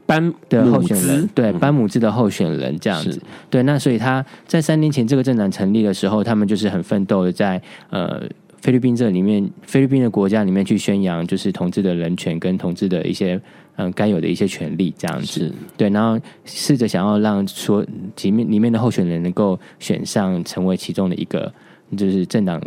[0.04, 3.20] 班的候选人，对班姆兹的候选人这样子。
[3.48, 8.22] 对，那所以他在三年前这个政党成立的时候，他们就是很奋斗的在呃
[8.62, 13.38] 菲律宾这里面，菲律宾的国家里面去宣扬就是同志的人权跟同志的一些。
[13.76, 17.82] 嗯，该有的一些权利这样子，对，然后试着想要让说
[18.20, 21.50] 里面里面的候选人能够选上，成为其中的一个，
[21.96, 22.60] 就是政党。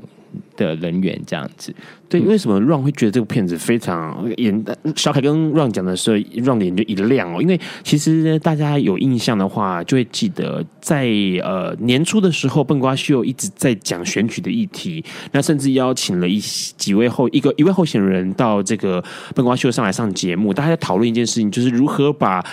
[0.56, 1.74] 的人员这样子，
[2.08, 4.64] 对，为什么 Ron 会觉得这部片子非常眼？
[4.96, 7.42] 小凯跟 Ron 讲的时候，Ron 脸就一亮哦。
[7.42, 11.08] 因为其实大家有印象的话，就会记得在
[11.44, 22.46] 呃年初的时候，笨瓜秀一直在讲选举的议题，那甚至邀请了一几位候一个一位候选人到这个笨瓜秀上来上节目，大家在讨论一件事情，就是如何把。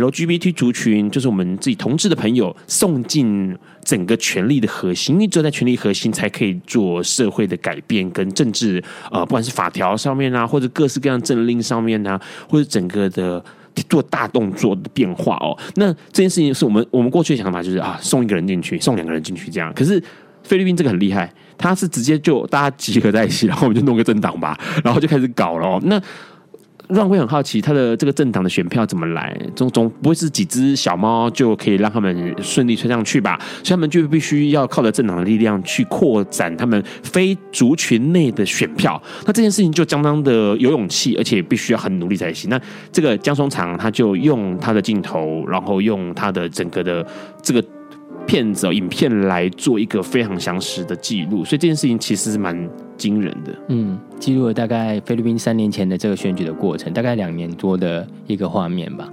[0.00, 8.82] LGBT 族群就是我们自己同志的朋友，送进整个权力的核心，因为只有在权力核心，才可以做社会的改变跟政治，
[9.12, 13.42] 呃，不管是法条上面啊，或者各式各样政令上面啊，或者整个的
[13.88, 15.56] 做大动作的变化哦。
[15.76, 19.72] 那这件事情是我们我们过去的想法，就是啊，送一个人进去，送两个人进去这样。
[19.74, 20.02] 可是
[20.42, 25.80] 菲律宾这个很厉害，他是直接就大家集合在一起，然后我们就弄个政党吧，然后就开始搞了哦。
[25.84, 26.00] 那
[26.94, 29.36] 让会很好奇，他的这个政党的选票怎么来？
[29.54, 33.38] 总总不会是几只小猫就可以让他们顺利吹上去吧？
[33.62, 39.00] 所以他们就必须要靠着政党的力量去扩展他们非族群内的选票。
[39.26, 42.48] 那这件事情就相当的有勇气，而且必须要很努力才行。
[42.48, 42.60] 那
[42.92, 47.04] 这个江松长他就用他的镜头，然后用他的整个的
[47.42, 47.64] 这个。
[48.26, 53.54] 片子、影片来做一个非常详实的记录，所以这件事情其实是蛮惊人的。
[53.68, 59.08] 嗯，记录了大概菲律宾三年前的这个选举的过程，大概两年多的一个画面吧，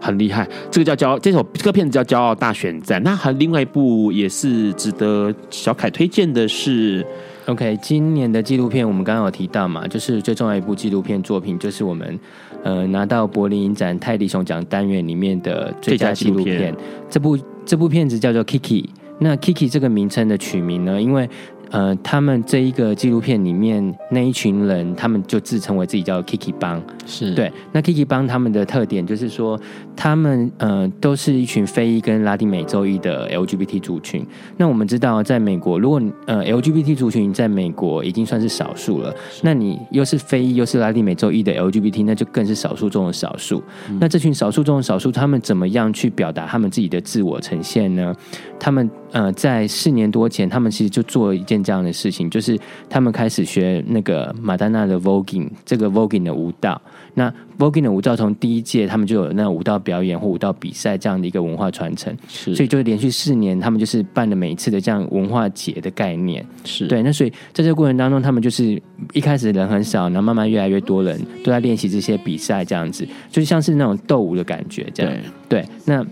[0.00, 0.48] 很厉害。
[0.70, 3.00] 这个叫骄，这首这个片子叫《骄傲大选战》。
[3.04, 7.04] 那还另外一部也是值得小凯推荐的是
[7.46, 12.18] ，OK，今年的纪录片我们刚刚有提到嘛，就是最重要一部纪录片作品，就是我们
[12.64, 16.74] 呃拿到柏林影展泰迪熊奖单元里面的最佳纪录片，
[17.10, 17.38] 这部。
[17.66, 18.84] 这部片子叫做《Kiki》，
[19.18, 21.28] 那《Kiki》这个名称的取名呢，因为
[21.70, 27.52] 呃，他们这一个纪录片里面那一群人，他们就自称为自己叫 Kiki 帮，是对。
[27.72, 29.58] 那 Kiki 帮他们的特点就是说，
[29.96, 34.24] 他们呃都是一群非裔跟拉丁美洲裔的 LGBT 族群。
[34.56, 43.62] 那我们知道，在美国，如果呃 LGBT 族群在美国已经算是少数了，那你又是非裔又是拉丁美洲裔的 LGBT，那就更是少数中的少数。
[43.90, 48.14] 嗯、那这群少数中的少数，他们怎么样去表达他们自己的自我呈现呢？
[48.58, 51.56] 他们呃在四年多前，他们其实就做了一件。
[51.66, 52.56] 这样的事情，就是
[52.88, 56.80] 他们开始学那个马丹娜的 Voguing，这个 Voguing 的舞蹈。
[57.14, 66.46] 那 Voguing 的舞蹈从第一届他们就有那舞蹈表演或舞蹈比赛这样的一个文化传承，是所以就连续四年，他们就是办了每一次的这样文化节的概念。
[66.64, 68.80] 是对，那所以在这个过程当中，他们就是
[69.12, 75.12] 一开始人很少，然后慢慢越来越多人都在练习这些比赛，这样子就是像是那种斗舞的感觉，这样
[75.48, 75.68] 对，对。
[75.84, 76.06] 那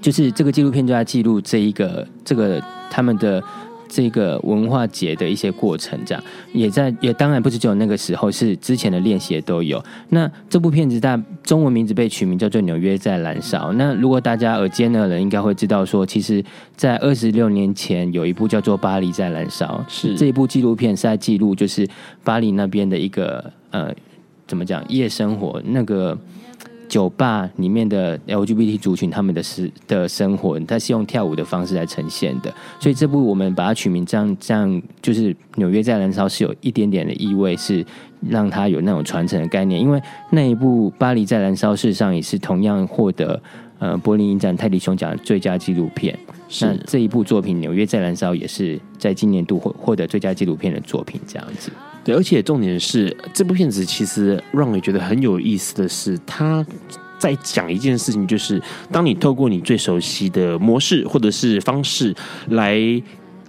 [0.00, 3.42] 就是这个纪录片就在记录这一个这个他们的。
[3.90, 6.22] 这个文化节的一些过程，这样
[6.52, 9.82] 也在也当然不是只有那个时候，是之前的练习也都有。
[10.10, 13.70] 那这部片子它中文名字被取名叫做《纽约在燃烧》。
[13.72, 16.44] 那如果大家耳尖的人应该会知道，说其实，
[16.76, 21.88] 在二十六年前有一部叫做《巴黎在燃烧》，是这一部纪录片是在记录就是
[22.22, 23.90] 巴黎那边的一个呃
[24.46, 26.18] 怎么讲夜生活那个。
[26.88, 37.84] 酒吧里面的 LGBT 族群，他们的是的生活，它是用跳舞的方式来呈现的，所以这部我们把它取名这样，这样就是纽约在燃烧，是有一点点的意味，是
[38.28, 39.80] 让它有那种传承的概念。
[39.80, 43.40] 因为那一部巴黎在燃烧，事实上也是同样获得
[43.78, 46.18] 呃柏林影展泰迪熊奖最佳纪录片。
[46.62, 51.70] 那这一部作品纽约在燃烧，也是在今年度获获得最佳纪录片的作品，这样子。
[52.04, 56.64] 对，而且重点是这部片子其实让你觉得很有意思的是，他
[57.18, 62.14] 在讲一件事情，就是当你透过你最熟悉的模式或者是方式
[62.50, 62.80] 来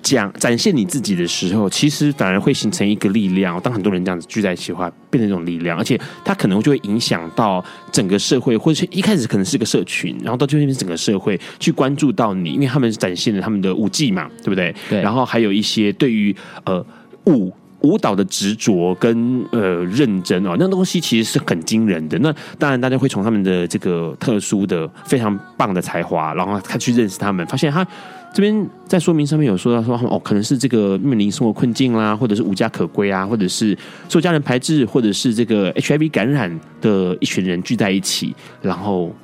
[0.01, 3.59] 讲展现你自己的时候，其实反而会形成一个力量。
[3.61, 14.73] 当很多人这样子聚在一起的话，变成一种力量，而且它可能就会影响到整个社会，或者是一开始可能是个社群，然后到最后面整个社会去关注到你，因为他们展现了他们的舞技嘛，对不对？
[14.89, 15.01] 对。
[15.01, 16.35] 然后还有一些对于
[16.65, 16.83] 呃
[17.25, 17.53] 舞。
[17.81, 22.19] 舞蹈的执着跟呃认真哦，那东西其实是很惊人的。
[22.19, 27.85] 那当然，大家会从他们的这个特殊的、非常棒的才华，然后他去认识他们，发现他
[28.33, 33.77] 这边在说明上面有说到说，哦，可能是这个面临生活困境啦，或者是无家可归啊，或者是
[34.09, 39.15] 受家人排斥，或者是这个 HIV 感染的一群人聚在一起，然后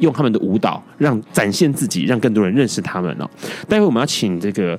[0.00, 3.28] 用他们的舞蹈让展现自己，让更多人认识他们哦。
[3.66, 4.78] 待会我们要请这个。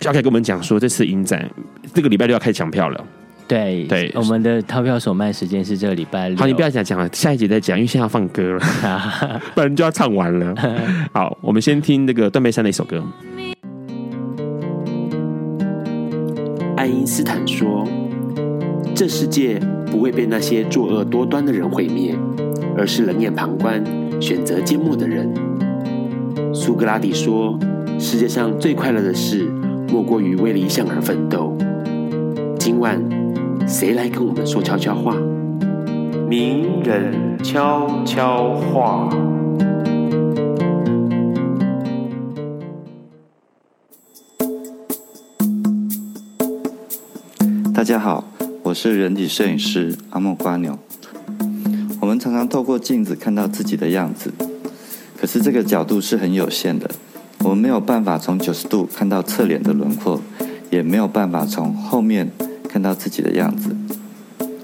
[0.00, 1.48] 小凯跟我们讲说，这次影展
[1.92, 3.04] 这个礼拜六要开抢票了。
[3.46, 6.38] 对对，我们的套票首卖时间是这个礼拜六。
[6.38, 8.60] 好，你不要讲讲了，下一集再讲，因为现在要放歌了，
[9.54, 10.54] 不然就要唱完了。
[11.12, 13.04] 好，我们先听那个断背山的一首歌。
[16.76, 17.86] 爱因斯坦说
[18.96, 22.16] ：“这世界不会被那些作恶多端的人毁灭，
[22.74, 23.84] 而是冷眼旁观、
[24.18, 25.28] 选择缄默的人。”
[26.54, 27.58] 苏格拉底说
[27.98, 29.46] ：“世界上最快乐的事。”
[29.90, 31.58] 莫过于为理想而奋斗。
[32.60, 32.96] 今晚，
[33.66, 35.16] 谁来跟我们说悄悄话？
[36.28, 39.10] 名人悄悄话。
[47.74, 48.24] 大家好，
[48.62, 50.78] 我是人体摄影师阿莫瓜牛。
[52.00, 54.32] 我们常常透过镜子看到自己的样子，
[55.16, 56.88] 可是这个角度是很有限的。
[57.42, 60.20] 我们没有办法从九十度看到侧脸的轮廓，
[60.70, 62.30] 也没有办法从后面
[62.68, 63.74] 看到自己的样子。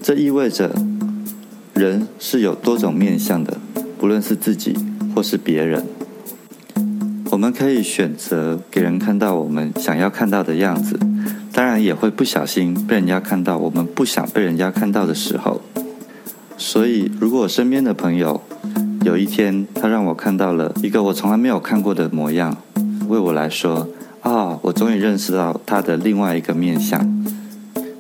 [0.03, 0.72] 这意味着，
[1.74, 3.59] 人是有多种面相的，
[3.99, 4.77] 不论是自己
[5.14, 5.85] 或是别人。
[7.31, 10.99] 我们可以选择给人看到我们想要看到的样子，
[11.53, 15.61] 当然也会不小心被人家看到我们不想被人家看到的时候。
[16.57, 18.41] 所以，如果我身边的朋友
[19.03, 22.57] 有一天他让我看到了一个我从来没有看过的模样。
[23.09, 23.88] 为我来说，
[24.20, 27.24] 啊、我终于认识到他的另外一个面相。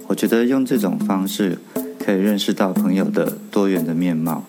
[0.08, 1.58] 我觉得用这种方式
[1.98, 4.44] 可以认识到朋友的多元的面貌，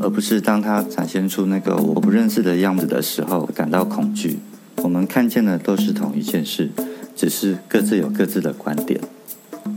[0.00, 4.38] 而不是当他展现出那个我不认识的样子的时候感到恐惧。
[4.82, 6.70] 我们看见的都是同一件事，
[7.16, 9.00] 只是各自有各自的观点。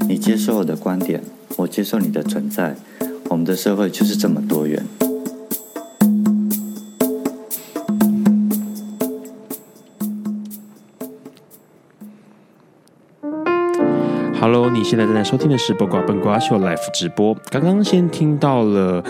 [0.07, 1.21] 你接受我的观点，
[1.57, 2.75] 我接受你的存在，
[3.29, 4.85] 我们的社会就是这么多元。
[14.91, 17.33] 现在正在收听的是《八卦笨瓜秀》Live 直播。
[17.49, 19.01] 刚刚先听到了《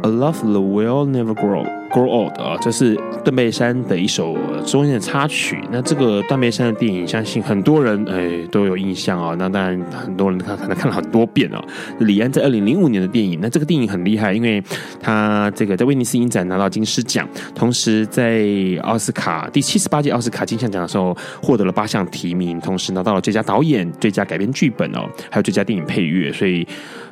[0.00, 4.36] A Love That Will Never Grow》Grow Old 啊，这是断背山的一首
[4.66, 5.58] 中间的插曲。
[5.72, 9.34] 那这个断背山的电影，相信很多人哎都有印象啊。
[9.38, 11.64] 那当然，很多人看可能看了很多遍啊。
[12.00, 14.62] 李安在二零零五年的电影，那这个电影很厉害，因为
[15.00, 18.46] 他这个在威尼斯影展拿到金狮奖，同时在
[18.82, 26.66] 奥斯卡第七十八届奥斯卡金像奖的时候获得了八项提名，同时拿到了最佳导演、最佳改编剧本哦，还有最佳电影配乐，所以。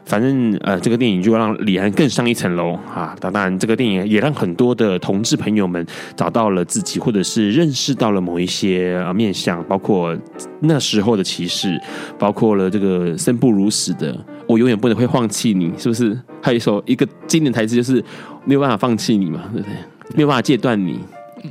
[0.07, 3.14] 反正呃，这个电影就让李安更上一层楼啊！
[3.20, 5.84] 当然，这个电影也让很多的同志朋友们
[6.14, 10.16] 找到了自己，或者是认识到了某一些面相，包括
[10.61, 11.78] 那时候的歧视，
[12.18, 16.16] 包括了这个生不如死的，我永远不能会放弃你，是不是？
[16.40, 18.02] 还有一首一个经典台词就是
[18.44, 19.74] 没有办法放弃你嘛，对不对？
[20.14, 21.00] 没有办法戒断你，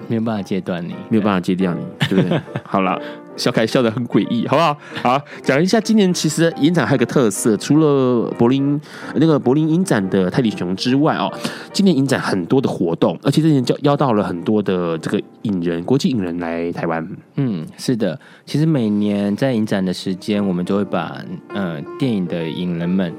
[0.08, 2.39] 没有办法戒断你，没有办法戒掉你，对不对？
[2.64, 3.01] 好了。
[3.38, 4.78] 小凯笑得很诡异，好不好？
[5.02, 8.80] 好，讲一下今年其实影展还有个特色，除了柏林
[9.16, 11.32] 那个柏林影展的泰迪熊之外哦，
[11.74, 17.08] 今年影展很多的活动，而且这年就邀到了很多的这个影人，国际影人来台湾。
[17.36, 21.22] 嗯，是的，其实每年在影展的时间，我们就会把
[21.54, 23.14] 嗯、呃、电影的影人们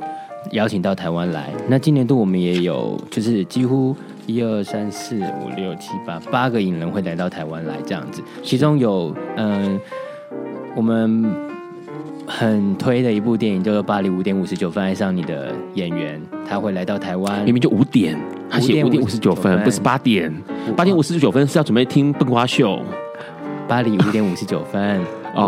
[0.53, 1.53] 邀请到台湾来。
[1.69, 3.95] 那今年度我们也有，就是几乎。
[4.27, 9.79] 一二三四五六七八八个影人会来到台湾来这样子，其中有嗯、
[10.77, 11.25] 我们
[12.27, 18.15] 很推的一部电影叫做《巴黎五点五十九分爱上你的演员》，他会来到台湾，明明就五点，
[18.51, 20.31] 他写五点五十九分，不是八点，
[20.77, 22.79] 八点五十九分是要准备听笨瓜秀，
[23.67, 25.01] 巴黎五点五十九分，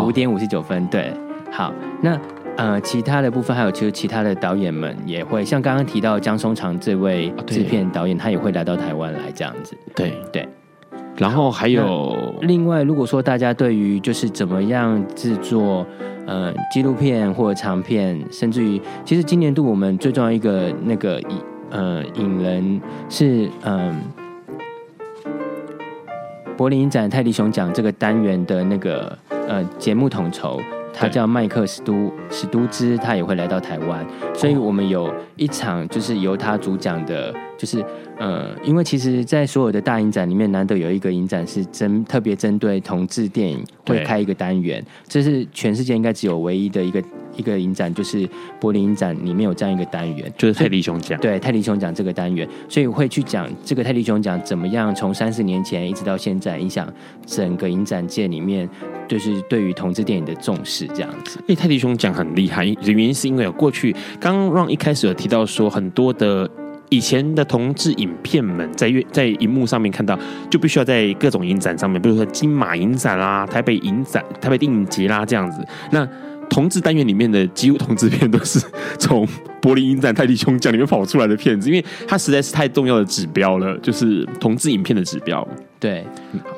[0.03, 1.13] 五点五十九分，对，
[1.51, 1.71] 好，
[2.01, 2.19] 那。
[2.57, 9.77] 呃，其他的部分还有，其实其他的导演们也会，像刚刚提到江松长这位制片导演，他也会来到台湾来这样子。
[9.95, 10.13] 对。
[10.33, 10.45] 对，
[11.19, 15.85] 然后还有另外，如果说大家对于就是怎么样制作
[16.25, 21.37] 呃纪录片或者长片，甚至于其实今年度我们最重要一个那个影
[21.69, 24.01] 呃影人是嗯、
[25.25, 25.31] 呃、
[26.55, 29.17] 柏林影展泰迪熊奖这个单元的那个
[29.47, 30.59] 呃节目统筹。
[30.91, 37.85] 他叫麦克史都史都兹，他也会来到台湾，所以我们有一场就是由他主讲的，就是
[38.17, 47.03] 呃，因为其实，在所有的大影展里面，难得有一个影展是针特别针对同志电影会开一个单元，这是全世界应该只有唯一的一个。
[47.35, 48.27] 一个影展就是
[48.59, 51.17] 柏林影展里面有这样一个单元，就是泰迪熊奖。
[51.21, 56.91] 对，泰迪熊奖这个单元，所以会去讲这个泰迪熊奖怎么样从三十年前一直到现在影响
[57.25, 58.67] 整个影展界里面，
[59.07, 61.37] 就是对于同志电影的重视这样子。
[61.41, 66.49] 因为泰迪熊奖很厉害，原因是因为有过去刚刚 Ron 一开始有提到说，很多的
[66.89, 70.17] 以前的同志影片们在月在荧幕上面看到，
[70.49, 76.07] 就必须要在各种影展上面，比如说金马影展啦、台北影展、台北电影节啦这样子，那。
[76.49, 78.59] 同志单元里面的几乎同志片都是
[78.97, 79.23] 从
[79.61, 85.47] 柏林影展泰迪熊奖里面跑出来的片子，因为它实在是太重要的指标了，就是同志影片的指标。
[85.79, 86.03] 对，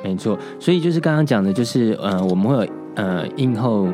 [0.02, 0.38] 没错。
[0.58, 3.86] 所以就是刚刚讲的，就是呃，我们会有呃映后。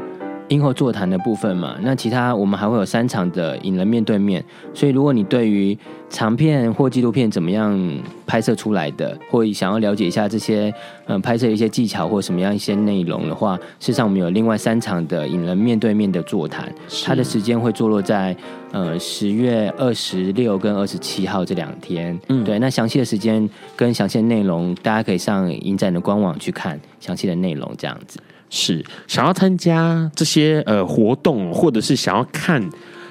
[0.48, 4.42] 映后座谈的部分嘛，那其他我们还会有三场的影人面对面，
[4.72, 5.76] 所以如果你对于
[6.08, 7.78] 长片或纪录片怎么样
[8.26, 10.72] 拍摄出来的，或想要了解一下这些
[11.06, 16.72] 嗯、呃、拍摄一些技巧或什么样一些内容的话，事实上我们有另外三场的影人面对面的座谈，
[17.04, 18.34] 它的时间会坐落在
[18.72, 23.46] 呃十月二十六跟二十七号这两天，嗯，对，那详细的时间
[23.76, 28.18] 跟详细的内容，大家可以上影展的官网去看详细的内容，这样子。
[28.50, 32.62] 是想要参加这些呃活动，或者是想要看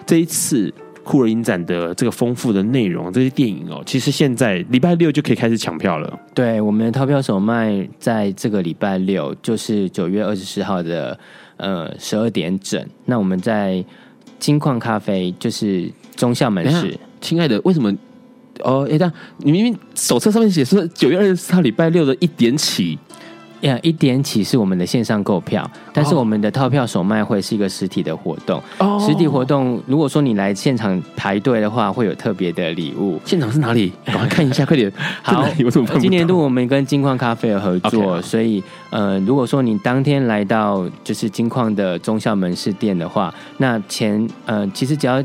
[0.05, 0.73] 这一次
[1.03, 6.19] 酷儿影展的这个丰富的内容，这些电影哦，其实现在礼拜六就可以开始抢票了。
[6.33, 11.17] 对，我们的套票首卖在这个礼拜六，就是九月二十四号的
[11.55, 12.85] 呃十二点整。
[13.05, 13.83] 那我们在
[14.38, 16.97] 金矿咖啡，就是中校门市。
[17.21, 17.91] 亲爱的，为什么？
[18.63, 22.97] 哦，哎，这样你明明手册上面写说九月二十四号礼拜六的一点起。
[23.62, 28.62] 呀，一点起是我们的线上购票，但是我们的套票首卖会是一个实体的活动。
[28.80, 33.20] 哦，实体活动，如果说你来现场排队的话，会有特别的礼物。
[33.26, 33.91] 现场是哪里？
[34.05, 34.91] 赶快看一下， 快点。
[35.24, 35.45] 好，
[35.99, 45.24] 今年度我们跟金矿咖啡有合作，所以呃，如果说你当天来到就是金矿的中校门市店的话，那前呃，其实只要。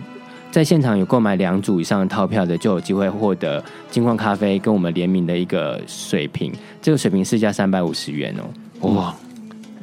[0.52, 6.52] 在现场有购买两组以上的套票的，就有机会获得金矿咖啡跟我们联名的一个水瓶。
[6.82, 8.90] 这个水瓶市价三百五十元哦。
[8.94, 9.14] 哇，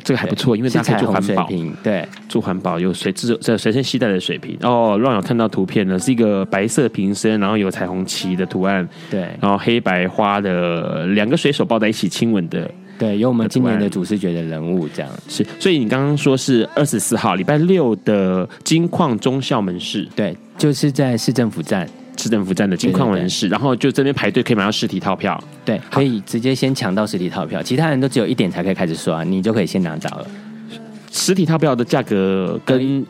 [0.04, 1.50] 这个还不错，因为它可以做环保。
[1.82, 4.56] 对，做环保有随自这随身携带的水瓶。
[4.62, 8.88] 哦，让我看到图片呢，是一个白色瓶身，然后有彩虹旗的图案。
[9.10, 12.70] 对，然后黑白花的两个水手抱在一起亲吻的。
[13.00, 15.44] 对，有我们今年的主视觉的人物这样是。
[15.60, 20.08] 所以你刚刚说是二十四号礼拜六的金矿中校门市。
[20.16, 20.38] 对。
[20.58, 25.42] 就是在市政府站市政府站的金矿门市，然后就这边排队可以买到实体套票。
[25.64, 30.28] 对，可以直接先抢到实体套票，其他人都只有一点才可以开始刷，你就可以先拿到了。
[31.10, 33.06] 实体套票的价格跟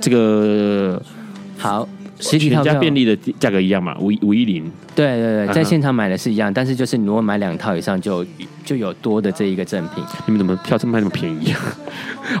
[0.00, 1.00] 这个
[1.56, 1.88] 好。
[2.22, 3.94] 实体套票全家便利的价格一样嘛？
[3.98, 4.70] 五五一零。
[4.94, 8.30] 对对对，在现场买的是一样，但是就是你如果买两套以上就，就
[8.64, 10.04] 就有多的这一个赠品。
[10.26, 11.60] 你们怎么票这么卖那么便宜啊？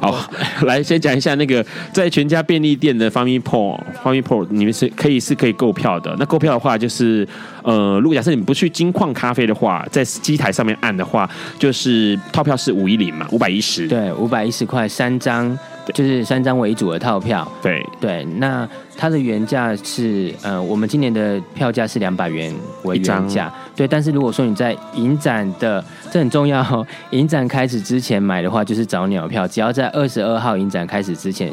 [0.00, 0.30] 好，
[0.62, 6.14] 来先讲一下那个在全家便利店的 FamiPort，FamiPort 你们是可以是可以购票的。
[6.18, 7.26] 那购票的话，就是
[7.62, 11.28] 呃，如果假设你们不去金矿咖啡的话，在机台上面按的话，
[11.58, 13.88] 就是套票是五一零嘛，五百一十。
[13.88, 15.58] 对，五百一十块三张。
[15.94, 22.54] 就是三张为主的套票，对对，那它的原价是呃，我们今年的票价是两百元
[22.84, 23.88] 为原价，对。
[23.88, 31.52] 但是如果说你在影展的，这很重要哦， 影展开始之前买的话，就是早鸟票，只要在二十二号影展开始之前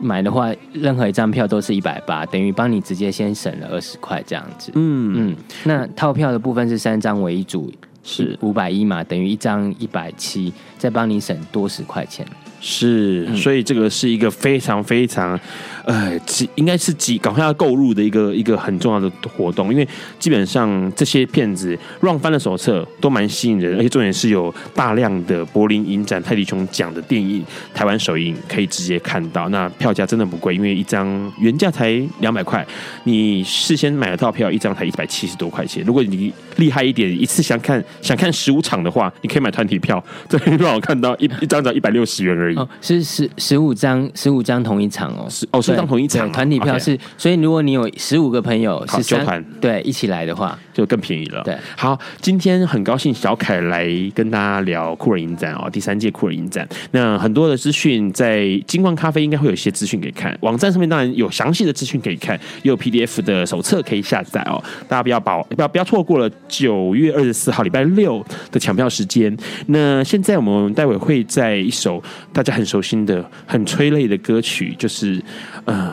[0.00, 4.72] 买的话，任何一张票都是一百八，等于帮你直接先省了二十块这样子。
[4.74, 12.26] 嗯嗯，那套票的部分是三张为一组，是五百一嘛，等于一张一百七，再帮你省多十块钱。
[12.60, 15.38] 是，所以这个是一个非常非常，
[15.84, 16.18] 呃，
[16.54, 19.86] 应该是急赶快要购入的一个一个很重要的活动，因为
[20.18, 32.66] 基本上这些片子 run 翻的手册都蛮吸引人，而且重点是有大量的柏林影展泰迪熊奖的电影台湾首映可以直接看到，那票价真的不贵，因为一张原价才两百块，
[33.04, 42.56] 你事先买了套票一张才一百七十多块钱，如果你厉害一点，一次想看想看十五场的话，你可以买团体票，这边让我看到一一张只要一百六十元而已。
[42.56, 51.42] 哦，是十十五张，十五张同一场哦，是哦，十张同一场，团体票是.所以如果你有十五个朋友是三团，对，一起来的话就更便宜了。
[51.44, 56.68] 对，好，今天很高兴小凯来跟大家聊酷儿影展哦，第三届酷儿影展。
[56.92, 64.62] 那很多的资讯在金光咖啡应该会有一些资讯可以看，网站上面当然有详细的资讯可以看，也有 PDF 的手册可以下载哦。
[64.88, 69.36] 大家不要保，不要不要错过了九月二十四号礼拜六的抢票时间。
[69.66, 72.02] 那现在我们待会会在一首
[72.32, 75.22] 大家很熟悉的、很催泪的歌曲，就是
[75.64, 75.92] 呃，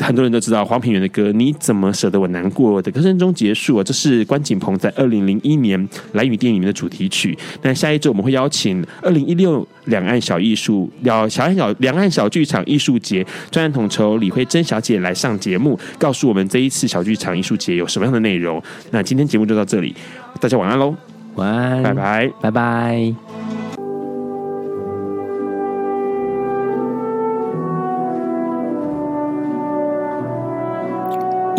[0.00, 3.82] 很多人都知道黄品源的歌《你怎么舍得我难过》的歌声中结束啊。
[3.82, 7.36] 这是关锦鹏在二零零一年蓝雨电影里面的主题曲。
[7.62, 18.62] 那下一周我们会邀请二零一六两岸小艺术、小小小两岸小剧场艺术节专案统筹李慧珍小姐来上节目，告诉我们这一次小剧场艺术节有什么样的内容。
[18.90, 19.94] 那今天节目就到这里，
[20.40, 20.94] 大家晚安喽，
[21.34, 23.47] 晚安，拜拜，拜拜。